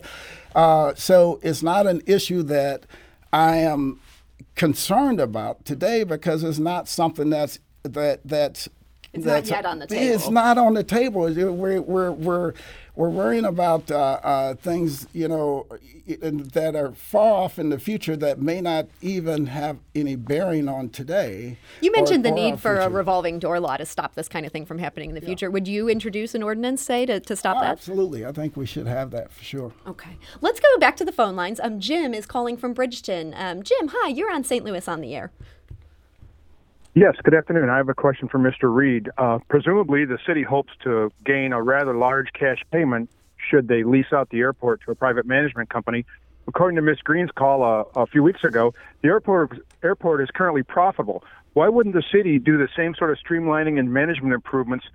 Uh, 0.54 0.94
so 0.94 1.40
it's 1.42 1.62
not 1.62 1.86
an 1.86 2.02
issue 2.06 2.42
that 2.44 2.86
I 3.32 3.56
am 3.56 4.00
concerned 4.54 5.20
about 5.20 5.64
today 5.64 6.04
because 6.04 6.44
it's 6.44 6.58
not 6.58 6.88
something 6.88 7.30
that's 7.30 7.58
that 7.82 8.20
that's 8.24 8.68
it's 9.18 9.26
that's, 9.26 9.50
not 9.50 9.56
yet 9.56 9.66
on 9.66 9.78
the 9.78 9.86
table. 9.86 10.14
It's 10.14 10.30
not 10.30 10.58
on 10.58 10.74
the 10.74 10.84
table. 10.84 11.22
We're 11.22 11.82
we're 11.82 12.12
we're 12.12 12.52
we're 12.98 13.10
worrying 13.10 13.44
about 13.44 13.92
uh, 13.92 14.18
uh, 14.24 14.54
things, 14.56 15.06
you 15.12 15.28
know, 15.28 15.68
that 16.08 16.74
are 16.74 16.90
far 16.90 17.44
off 17.44 17.56
in 17.56 17.68
the 17.68 17.78
future 17.78 18.16
that 18.16 18.42
may 18.42 18.60
not 18.60 18.88
even 19.00 19.46
have 19.46 19.78
any 19.94 20.16
bearing 20.16 20.68
on 20.68 20.88
today. 20.88 21.58
You 21.80 21.92
mentioned 21.92 22.26
or, 22.26 22.30
the 22.30 22.34
need 22.34 22.54
for 22.58 22.74
future. 22.74 22.80
a 22.80 22.90
revolving 22.90 23.38
door 23.38 23.60
law 23.60 23.76
to 23.76 23.86
stop 23.86 24.16
this 24.16 24.28
kind 24.28 24.44
of 24.44 24.50
thing 24.50 24.66
from 24.66 24.80
happening 24.80 25.10
in 25.10 25.14
the 25.14 25.20
yeah. 25.20 25.26
future. 25.26 25.48
Would 25.48 25.68
you 25.68 25.88
introduce 25.88 26.34
an 26.34 26.42
ordinance, 26.42 26.82
say, 26.82 27.06
to, 27.06 27.20
to 27.20 27.36
stop 27.36 27.58
oh, 27.58 27.60
that? 27.60 27.70
Absolutely. 27.70 28.26
I 28.26 28.32
think 28.32 28.56
we 28.56 28.66
should 28.66 28.88
have 28.88 29.12
that 29.12 29.30
for 29.30 29.44
sure. 29.44 29.72
Okay. 29.86 30.18
Let's 30.40 30.58
go 30.58 30.78
back 30.80 30.96
to 30.96 31.04
the 31.04 31.12
phone 31.12 31.36
lines. 31.36 31.60
Um, 31.60 31.78
Jim 31.78 32.12
is 32.12 32.26
calling 32.26 32.56
from 32.56 32.72
Bridgeton. 32.72 33.32
Um, 33.36 33.62
Jim, 33.62 33.90
hi. 33.92 34.08
You're 34.08 34.32
on 34.32 34.42
St. 34.42 34.64
Louis 34.64 34.88
on 34.88 35.00
the 35.00 35.14
air. 35.14 35.30
Yes, 37.00 37.14
good 37.22 37.34
afternoon. 37.34 37.70
I 37.70 37.76
have 37.76 37.88
a 37.88 37.94
question 37.94 38.26
for 38.26 38.40
Mr. 38.40 38.74
Reed. 38.74 39.08
Uh, 39.16 39.38
presumably, 39.48 40.04
the 40.04 40.18
city 40.26 40.42
hopes 40.42 40.72
to 40.82 41.12
gain 41.24 41.52
a 41.52 41.62
rather 41.62 41.94
large 41.94 42.32
cash 42.32 42.58
payment 42.72 43.08
should 43.36 43.68
they 43.68 43.84
lease 43.84 44.12
out 44.12 44.30
the 44.30 44.40
airport 44.40 44.80
to 44.82 44.90
a 44.90 44.96
private 44.96 45.24
management 45.24 45.70
company. 45.70 46.04
According 46.48 46.74
to 46.74 46.82
Ms. 46.82 46.98
Green's 47.04 47.30
call 47.30 47.62
uh, 47.62 47.84
a 47.94 48.04
few 48.08 48.24
weeks 48.24 48.42
ago, 48.42 48.74
the 49.02 49.10
airport 49.10 49.60
airport 49.80 50.22
is 50.22 50.28
currently 50.34 50.64
profitable. 50.64 51.22
Why 51.52 51.68
wouldn't 51.68 51.94
the 51.94 52.02
city 52.10 52.40
do 52.40 52.58
the 52.58 52.68
same 52.76 52.96
sort 52.96 53.12
of 53.12 53.18
streamlining 53.24 53.78
and 53.78 53.92
management 53.92 54.34
improvements 54.34 54.86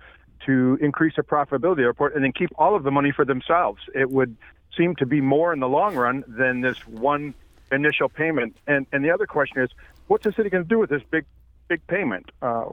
to 0.44 0.76
increase 0.82 1.16
the 1.16 1.22
profitability 1.22 1.70
of 1.70 1.76
the 1.78 1.82
airport 1.84 2.16
and 2.16 2.22
then 2.22 2.32
keep 2.32 2.50
all 2.58 2.76
of 2.76 2.82
the 2.82 2.90
money 2.90 3.12
for 3.12 3.24
themselves? 3.24 3.80
It 3.94 4.10
would 4.10 4.36
seem 4.76 4.94
to 4.96 5.06
be 5.06 5.22
more 5.22 5.54
in 5.54 5.60
the 5.60 5.70
long 5.70 5.94
run 5.94 6.22
than 6.28 6.60
this 6.60 6.86
one 6.86 7.32
initial 7.72 8.10
payment. 8.10 8.58
And 8.66 8.86
and 8.92 9.02
the 9.02 9.10
other 9.10 9.26
question 9.26 9.62
is, 9.62 9.70
what's 10.08 10.24
the 10.24 10.32
city 10.32 10.50
going 10.50 10.64
to 10.64 10.68
do 10.68 10.78
with 10.78 10.90
this 10.90 11.02
big 11.10 11.24
big 11.68 11.86
payment. 11.86 12.30
Uh, 12.42 12.64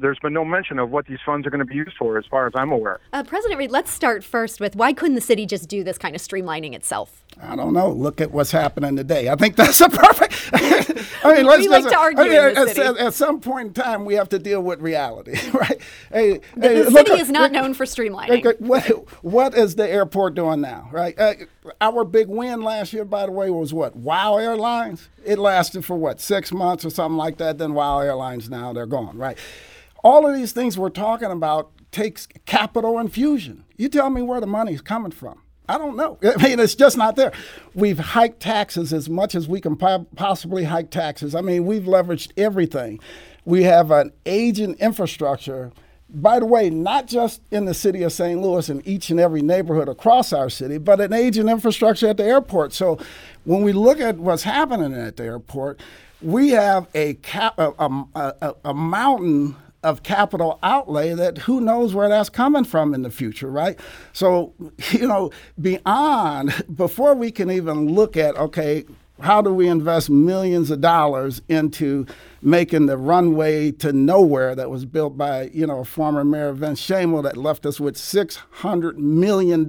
there's 0.00 0.18
been 0.20 0.32
no 0.32 0.44
mention 0.44 0.78
of 0.78 0.90
what 0.90 1.06
these 1.06 1.18
funds 1.24 1.46
are 1.46 1.50
going 1.50 1.60
to 1.60 1.64
be 1.64 1.74
used 1.74 1.96
for, 1.98 2.18
as 2.18 2.24
far 2.30 2.46
as 2.46 2.52
I'm 2.56 2.72
aware. 2.72 3.00
Uh, 3.12 3.22
President 3.22 3.58
Reed, 3.58 3.70
let's 3.70 3.90
start 3.90 4.24
first 4.24 4.60
with 4.60 4.76
why 4.76 4.92
couldn't 4.92 5.14
the 5.14 5.20
city 5.20 5.46
just 5.46 5.68
do 5.68 5.84
this 5.84 5.98
kind 5.98 6.14
of 6.14 6.22
streamlining 6.22 6.74
itself? 6.74 7.24
I 7.40 7.56
don't 7.56 7.72
know. 7.72 7.90
Look 7.90 8.20
at 8.20 8.32
what's 8.32 8.50
happening 8.50 8.96
today. 8.96 9.28
I 9.28 9.36
think 9.36 9.56
that's 9.56 9.80
a 9.80 9.88
perfect. 9.88 10.34
I 11.24 11.34
mean, 11.34 11.46
let's 11.46 11.62
we 11.62 11.68
like 11.68 11.84
to 11.84 11.96
argue. 11.96 12.24
I 12.24 12.28
mean, 12.28 12.36
at, 12.56 12.78
at, 12.78 12.96
at, 12.96 13.14
some 13.14 13.40
point 13.40 13.68
in 13.68 13.74
time, 13.74 14.04
we 14.04 14.14
have 14.14 14.28
to 14.30 14.38
deal 14.38 14.60
with 14.60 14.80
reality, 14.80 15.38
right? 15.52 15.80
Hey, 16.10 16.40
the, 16.56 16.68
hey, 16.68 16.82
the 16.82 16.90
city 16.90 17.12
is 17.12 17.30
not 17.30 17.52
known 17.52 17.74
for 17.74 17.84
streamlining. 17.84 18.60
What, 18.60 18.84
what 19.22 19.54
is 19.56 19.76
the 19.76 19.88
airport 19.88 20.34
doing 20.34 20.60
now, 20.60 20.88
right? 20.90 21.18
Uh, 21.18 21.34
our 21.80 22.04
big 22.04 22.28
win 22.28 22.62
last 22.62 22.92
year, 22.92 23.04
by 23.04 23.26
the 23.26 23.32
way, 23.32 23.50
was 23.50 23.72
what? 23.72 23.94
Wow 23.94 24.38
Airlines. 24.38 25.08
It 25.24 25.38
lasted 25.38 25.84
for 25.84 25.96
what 25.96 26.20
six 26.20 26.50
months 26.50 26.84
or 26.84 26.90
something 26.90 27.16
like 27.16 27.38
that. 27.38 27.58
Then 27.58 27.74
Wow 27.74 28.00
Airlines 28.00 28.50
now 28.50 28.72
they're 28.72 28.86
gone, 28.86 29.16
right? 29.16 29.38
All 30.02 30.26
of 30.26 30.34
these 30.34 30.52
things 30.52 30.78
we're 30.78 30.90
talking 30.90 31.30
about 31.30 31.70
takes 31.90 32.26
capital 32.46 32.98
infusion. 32.98 33.64
You 33.76 33.88
tell 33.88 34.10
me 34.10 34.22
where 34.22 34.40
the 34.40 34.46
money's 34.46 34.80
coming 34.80 35.10
from 35.12 35.40
I 35.68 35.78
don't 35.78 35.96
know. 35.96 36.18
I 36.22 36.42
mean, 36.42 36.60
it's 36.60 36.74
just 36.74 36.96
not 36.96 37.16
there. 37.16 37.32
We've 37.74 37.98
hiked 37.98 38.40
taxes 38.40 38.92
as 38.92 39.08
much 39.08 39.34
as 39.34 39.46
we 39.48 39.60
can 39.60 39.76
po- 39.76 40.06
possibly 40.16 40.64
hike 40.64 40.90
taxes. 40.90 41.34
I 41.34 41.40
mean, 41.40 41.66
we've 41.66 41.82
leveraged 41.84 42.32
everything. 42.36 43.00
We 43.44 43.64
have 43.64 43.90
an 43.90 44.12
aging 44.26 44.74
infrastructure. 44.74 45.72
By 46.10 46.38
the 46.38 46.46
way, 46.46 46.70
not 46.70 47.06
just 47.06 47.42
in 47.50 47.66
the 47.66 47.74
city 47.74 48.02
of 48.02 48.12
St. 48.12 48.40
Louis 48.40 48.68
and 48.70 48.86
each 48.86 49.10
and 49.10 49.20
every 49.20 49.42
neighborhood 49.42 49.88
across 49.88 50.32
our 50.32 50.48
city, 50.48 50.78
but 50.78 51.00
an 51.00 51.12
aging 51.12 51.48
infrastructure 51.48 52.08
at 52.08 52.16
the 52.16 52.24
airport. 52.24 52.72
So 52.72 52.98
when 53.44 53.62
we 53.62 53.72
look 53.72 54.00
at 54.00 54.16
what's 54.16 54.42
happening 54.42 54.94
at 54.94 55.16
the 55.16 55.24
airport, 55.24 55.80
we 56.22 56.50
have 56.50 56.88
a, 56.94 57.14
cap, 57.14 57.58
a, 57.58 57.72
a, 57.78 58.06
a, 58.14 58.54
a 58.64 58.74
mountain 58.74 59.54
of 59.82 60.02
capital 60.02 60.58
outlay 60.62 61.14
that 61.14 61.38
who 61.38 61.60
knows 61.60 61.94
where 61.94 62.08
that's 62.08 62.28
coming 62.28 62.64
from 62.64 62.94
in 62.94 63.02
the 63.02 63.10
future, 63.10 63.50
right? 63.50 63.78
So, 64.12 64.54
you 64.90 65.06
know, 65.06 65.30
beyond, 65.60 66.64
before 66.74 67.14
we 67.14 67.30
can 67.30 67.50
even 67.50 67.94
look 67.94 68.16
at, 68.16 68.36
okay, 68.36 68.84
how 69.20 69.42
do 69.42 69.52
we 69.52 69.68
invest 69.68 70.10
millions 70.10 70.70
of 70.70 70.80
dollars 70.80 71.42
into 71.48 72.06
making 72.40 72.86
the 72.86 72.96
runway 72.96 73.72
to 73.72 73.92
nowhere 73.92 74.54
that 74.54 74.70
was 74.70 74.84
built 74.84 75.16
by, 75.16 75.50
you 75.52 75.66
know, 75.66 75.82
former 75.82 76.24
Mayor 76.24 76.52
Vince 76.52 76.80
Schoemehl 76.80 77.22
that 77.24 77.36
left 77.36 77.66
us 77.66 77.80
with 77.80 77.96
$600 77.96 78.96
million 78.96 79.68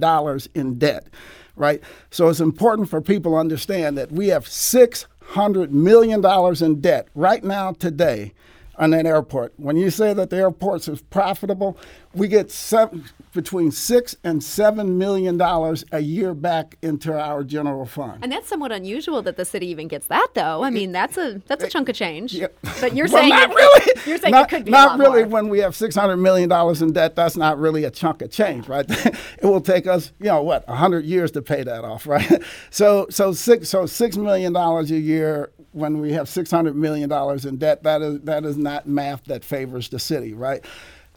in 0.54 0.78
debt, 0.78 1.08
right? 1.56 1.82
So 2.10 2.28
it's 2.28 2.40
important 2.40 2.88
for 2.88 3.00
people 3.00 3.32
to 3.32 3.38
understand 3.38 3.98
that 3.98 4.12
we 4.12 4.28
have 4.28 4.44
$600 4.44 5.70
million 5.70 6.64
in 6.64 6.80
debt 6.80 7.08
right 7.14 7.42
now 7.42 7.72
today 7.72 8.32
on 8.80 8.90
that 8.90 9.06
airport. 9.06 9.52
When 9.58 9.76
you 9.76 9.90
say 9.90 10.14
that 10.14 10.30
the 10.30 10.38
airport 10.38 10.88
is 10.88 11.02
profitable, 11.02 11.76
we 12.12 12.26
get 12.26 12.50
seven, 12.50 13.04
between 13.32 13.70
six 13.70 14.16
and 14.24 14.42
seven 14.42 14.98
million 14.98 15.36
dollars 15.36 15.84
a 15.92 16.00
year 16.00 16.34
back 16.34 16.76
into 16.82 17.16
our 17.16 17.44
general 17.44 17.86
fund. 17.86 18.18
And 18.22 18.32
that's 18.32 18.48
somewhat 18.48 18.72
unusual 18.72 19.22
that 19.22 19.36
the 19.36 19.44
city 19.44 19.68
even 19.68 19.86
gets 19.86 20.08
that, 20.08 20.28
though. 20.34 20.64
I 20.64 20.70
mean, 20.70 20.90
that's 20.92 21.16
a 21.16 21.40
that's 21.46 21.62
a 21.62 21.68
chunk 21.68 21.88
of 21.88 21.94
change. 21.94 22.34
Yeah. 22.34 22.48
But 22.80 22.94
you're 22.94 23.06
well, 23.10 23.22
saying 23.22 23.28
not 23.28 23.50
it, 23.50 23.54
really. 23.54 24.00
You're 24.06 24.18
saying 24.18 24.32
not, 24.32 24.50
it 24.50 24.56
could 24.56 24.64
be 24.64 24.70
not 24.70 24.98
really. 24.98 25.22
more. 25.22 25.28
When 25.28 25.48
we 25.48 25.60
have 25.60 25.76
six 25.76 25.94
hundred 25.94 26.16
million 26.16 26.48
dollars 26.48 26.82
in 26.82 26.92
debt, 26.92 27.14
that's 27.14 27.36
not 27.36 27.58
really 27.58 27.84
a 27.84 27.90
chunk 27.90 28.22
of 28.22 28.30
change, 28.30 28.66
right? 28.66 28.86
it 28.88 29.42
will 29.42 29.60
take 29.60 29.86
us, 29.86 30.12
you 30.18 30.26
know, 30.26 30.42
what 30.42 30.68
hundred 30.68 31.04
years 31.04 31.30
to 31.32 31.42
pay 31.42 31.62
that 31.62 31.84
off, 31.84 32.06
right? 32.06 32.42
so 32.70 33.06
so 33.10 33.32
six 33.32 33.68
so 33.68 33.86
six 33.86 34.16
million 34.16 34.52
dollars 34.52 34.90
a 34.90 34.98
year 34.98 35.52
when 35.72 36.00
we 36.00 36.12
have 36.12 36.28
six 36.28 36.50
hundred 36.50 36.74
million 36.74 37.08
dollars 37.08 37.44
in 37.44 37.56
debt, 37.56 37.82
that 37.84 38.02
is 38.02 38.20
that 38.22 38.44
is 38.44 38.56
not 38.56 38.86
math 38.88 39.24
that 39.26 39.44
favors 39.44 39.88
the 39.88 39.98
city, 39.98 40.34
right? 40.34 40.64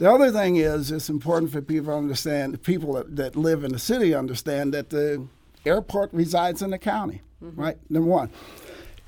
The 0.03 0.11
other 0.11 0.31
thing 0.31 0.57
is, 0.57 0.91
it's 0.91 1.07
important 1.07 1.53
for 1.53 1.61
people 1.61 1.93
to 1.93 1.97
understand, 1.97 2.61
people 2.61 2.95
that, 2.95 3.15
that 3.15 3.37
live 3.37 3.63
in 3.63 3.71
the 3.71 3.79
city 3.79 4.13
understand 4.13 4.73
that 4.73 4.89
the 4.89 5.25
airport 5.65 6.13
resides 6.13 6.61
in 6.61 6.71
the 6.71 6.77
county, 6.77 7.21
mm-hmm. 7.41 7.57
right? 7.57 7.77
Number 7.89 8.09
one, 8.09 8.29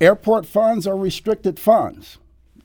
airport 0.00 0.46
funds 0.46 0.86
are 0.86 0.96
restricted 0.96 1.60
funds. 1.60 2.16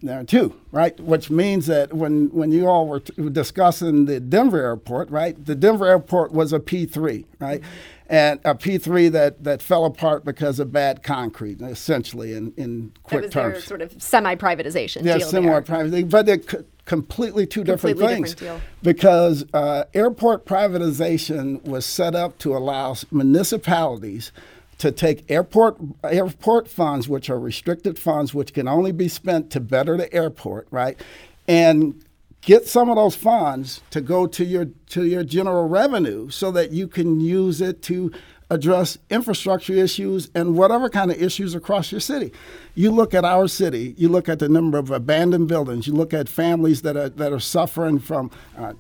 There 0.02 0.24
too, 0.24 0.56
right? 0.72 0.98
Which 0.98 1.30
means 1.30 1.68
that 1.68 1.94
when, 1.94 2.30
when 2.30 2.54
you 2.54 2.68
all 2.68 2.88
were 2.88 3.02
t- 3.02 3.30
discussing 3.30 4.06
the 4.06 4.22
Denver 4.22 4.60
airport, 4.60 5.12
right? 5.12 5.46
The 5.46 5.54
Denver 5.54 5.86
airport 5.86 6.32
was 6.32 6.54
a 6.54 6.60
P3, 6.60 7.26
right? 7.40 7.60
Mm-hmm. 7.60 7.70
And 8.08 8.40
a 8.44 8.56
P3 8.56 9.12
that, 9.12 9.44
that 9.44 9.62
fell 9.62 9.86
apart 9.86 10.26
because 10.26 10.60
of 10.60 10.72
bad 10.72 11.04
concrete, 11.04 11.62
essentially, 11.62 12.34
in, 12.34 12.54
in 12.58 12.94
quick 13.04 13.22
that 13.22 13.28
was 13.28 13.34
terms. 13.34 13.54
Their 13.54 13.62
sort 13.62 13.82
of 13.82 14.02
semi-privatization. 14.02 15.04
Yeah, 15.04 15.18
semi-privatization, 15.20 16.10
but 16.10 16.28
it 16.28 16.48
could, 16.48 16.66
completely 16.86 17.46
two 17.46 17.64
different 17.64 17.98
Completely 17.98 18.16
things. 18.16 18.36
different 18.36 18.64
because 18.82 19.46
uh, 19.54 19.86
airport 19.94 20.46
privatization 20.46 21.64
was 21.64 21.86
set 21.86 22.16
up 22.16 22.38
to 22.40 22.56
allow 22.56 22.96
municipalities 23.12 24.32
to 24.80 24.92
take 24.92 25.30
airport 25.30 25.78
airport 26.04 26.68
funds, 26.68 27.08
which 27.08 27.30
are 27.30 27.40
restricted 27.40 28.00
funds, 28.00 28.34
which 28.34 28.54
can 28.54 28.68
only 28.68 28.92
be 28.92 29.08
spent 29.08 29.52
to 29.52 29.60
better 29.60 29.96
the 29.96 30.12
airport, 30.14 30.68
right, 30.72 31.00
and 31.48 32.04
get 32.42 32.66
some 32.68 32.90
of 32.90 32.96
those 32.96 33.16
funds 33.16 33.82
to 33.92 34.02
go 34.02 34.26
to 34.26 34.44
your 34.44 34.66
to 34.88 35.06
your 35.06 35.24
general 35.24 35.68
revenue 35.68 36.30
so 36.30 36.52
that 36.52 36.72
you 36.72 36.88
can 36.88 37.20
use 37.20 37.62
it 37.62 37.84
to 37.84 38.12
address 38.52 38.98
infrastructure 39.10 39.74
issues 39.74 40.30
and 40.36 40.56
whatever 40.56 40.90
kind 40.90 41.10
of 41.10 41.20
issues 41.20 41.56
across 41.56 41.90
your 41.92 42.02
city. 42.02 42.34
You 42.76 42.92
look 42.92 43.14
at 43.14 43.24
our 43.24 43.48
city, 43.48 43.96
you 43.98 44.10
look 44.10 44.28
at 44.30 44.40
the 44.40 44.50
number 44.50 44.78
of 44.78 44.92
abandoned 44.92 45.48
buildings, 45.48 45.88
you 45.88 45.94
look 45.94 46.14
at 46.14 46.30
families 46.30 46.82
that 46.84 46.96
are 46.96 47.10
that 47.10 47.34
are 47.34 47.40
suffering 47.40 48.00
from. 48.00 48.30
Uh, 48.58 48.74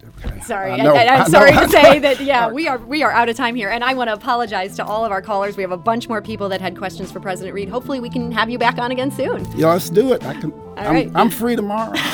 sorry, 0.43 0.71
I 0.71 0.77
am 0.77 1.29
sorry 1.29 1.51
to 1.51 1.69
say 1.69 1.99
that. 2.05 2.21
Yeah, 2.21 2.49
we 2.49 2.67
are 2.67 2.77
we 2.77 3.01
are 3.01 3.12
out 3.12 3.29
of 3.29 3.36
time 3.36 3.55
here, 3.55 3.69
and 3.69 3.84
I 3.84 3.93
want 3.93 4.10
to 4.10 4.13
apologize 4.13 4.75
to 4.75 4.86
all 4.86 5.05
of 5.05 5.12
our 5.12 5.21
callers. 5.21 5.57
We 5.57 5.63
have 5.63 5.71
a 5.71 5.77
bunch 5.77 6.07
more 6.07 6.21
people 6.21 6.49
that 6.49 6.62
had 6.62 6.77
questions 6.77 7.12
for 7.12 7.19
President 7.19 7.53
Reed. 7.55 7.69
Hopefully, 7.69 7.99
we 7.99 8.10
can 8.10 8.31
have 8.31 8.49
you 8.49 8.57
back 8.57 8.77
on 8.77 8.91
again 8.91 9.12
soon. 9.12 9.45
Yeah, 9.57 9.67
let's 9.67 9.89
do 9.89 10.13
it. 10.13 10.23
I 10.23 10.34
can. 10.34 10.51
All 10.51 10.77
I'm, 10.77 10.93
right. 10.93 11.12
I'm 11.15 11.29
free 11.29 11.57
tomorrow. 11.57 11.93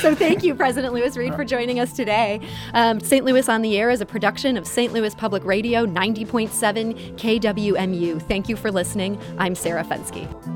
so 0.00 0.14
thank 0.16 0.42
you, 0.42 0.54
President 0.54 0.92
Lewis 0.92 1.16
Reed, 1.16 1.34
for 1.34 1.44
joining 1.44 1.78
us 1.78 1.92
today. 1.92 2.40
Um, 2.74 2.98
St. 2.98 3.24
Louis 3.24 3.48
on 3.48 3.62
the 3.62 3.78
Air 3.78 3.90
is 3.90 4.00
a 4.00 4.06
production 4.06 4.56
of 4.56 4.66
St. 4.66 4.92
Louis 4.92 5.14
Public 5.14 5.44
Radio 5.44 5.86
90.7 6.36 7.16
KWMU. 7.16 8.20
Thank 8.22 8.48
you 8.48 8.56
for 8.56 8.70
listening. 8.70 9.18
I'm 9.38 9.54
Sarah 9.54 9.84
Fenske. 9.84 10.55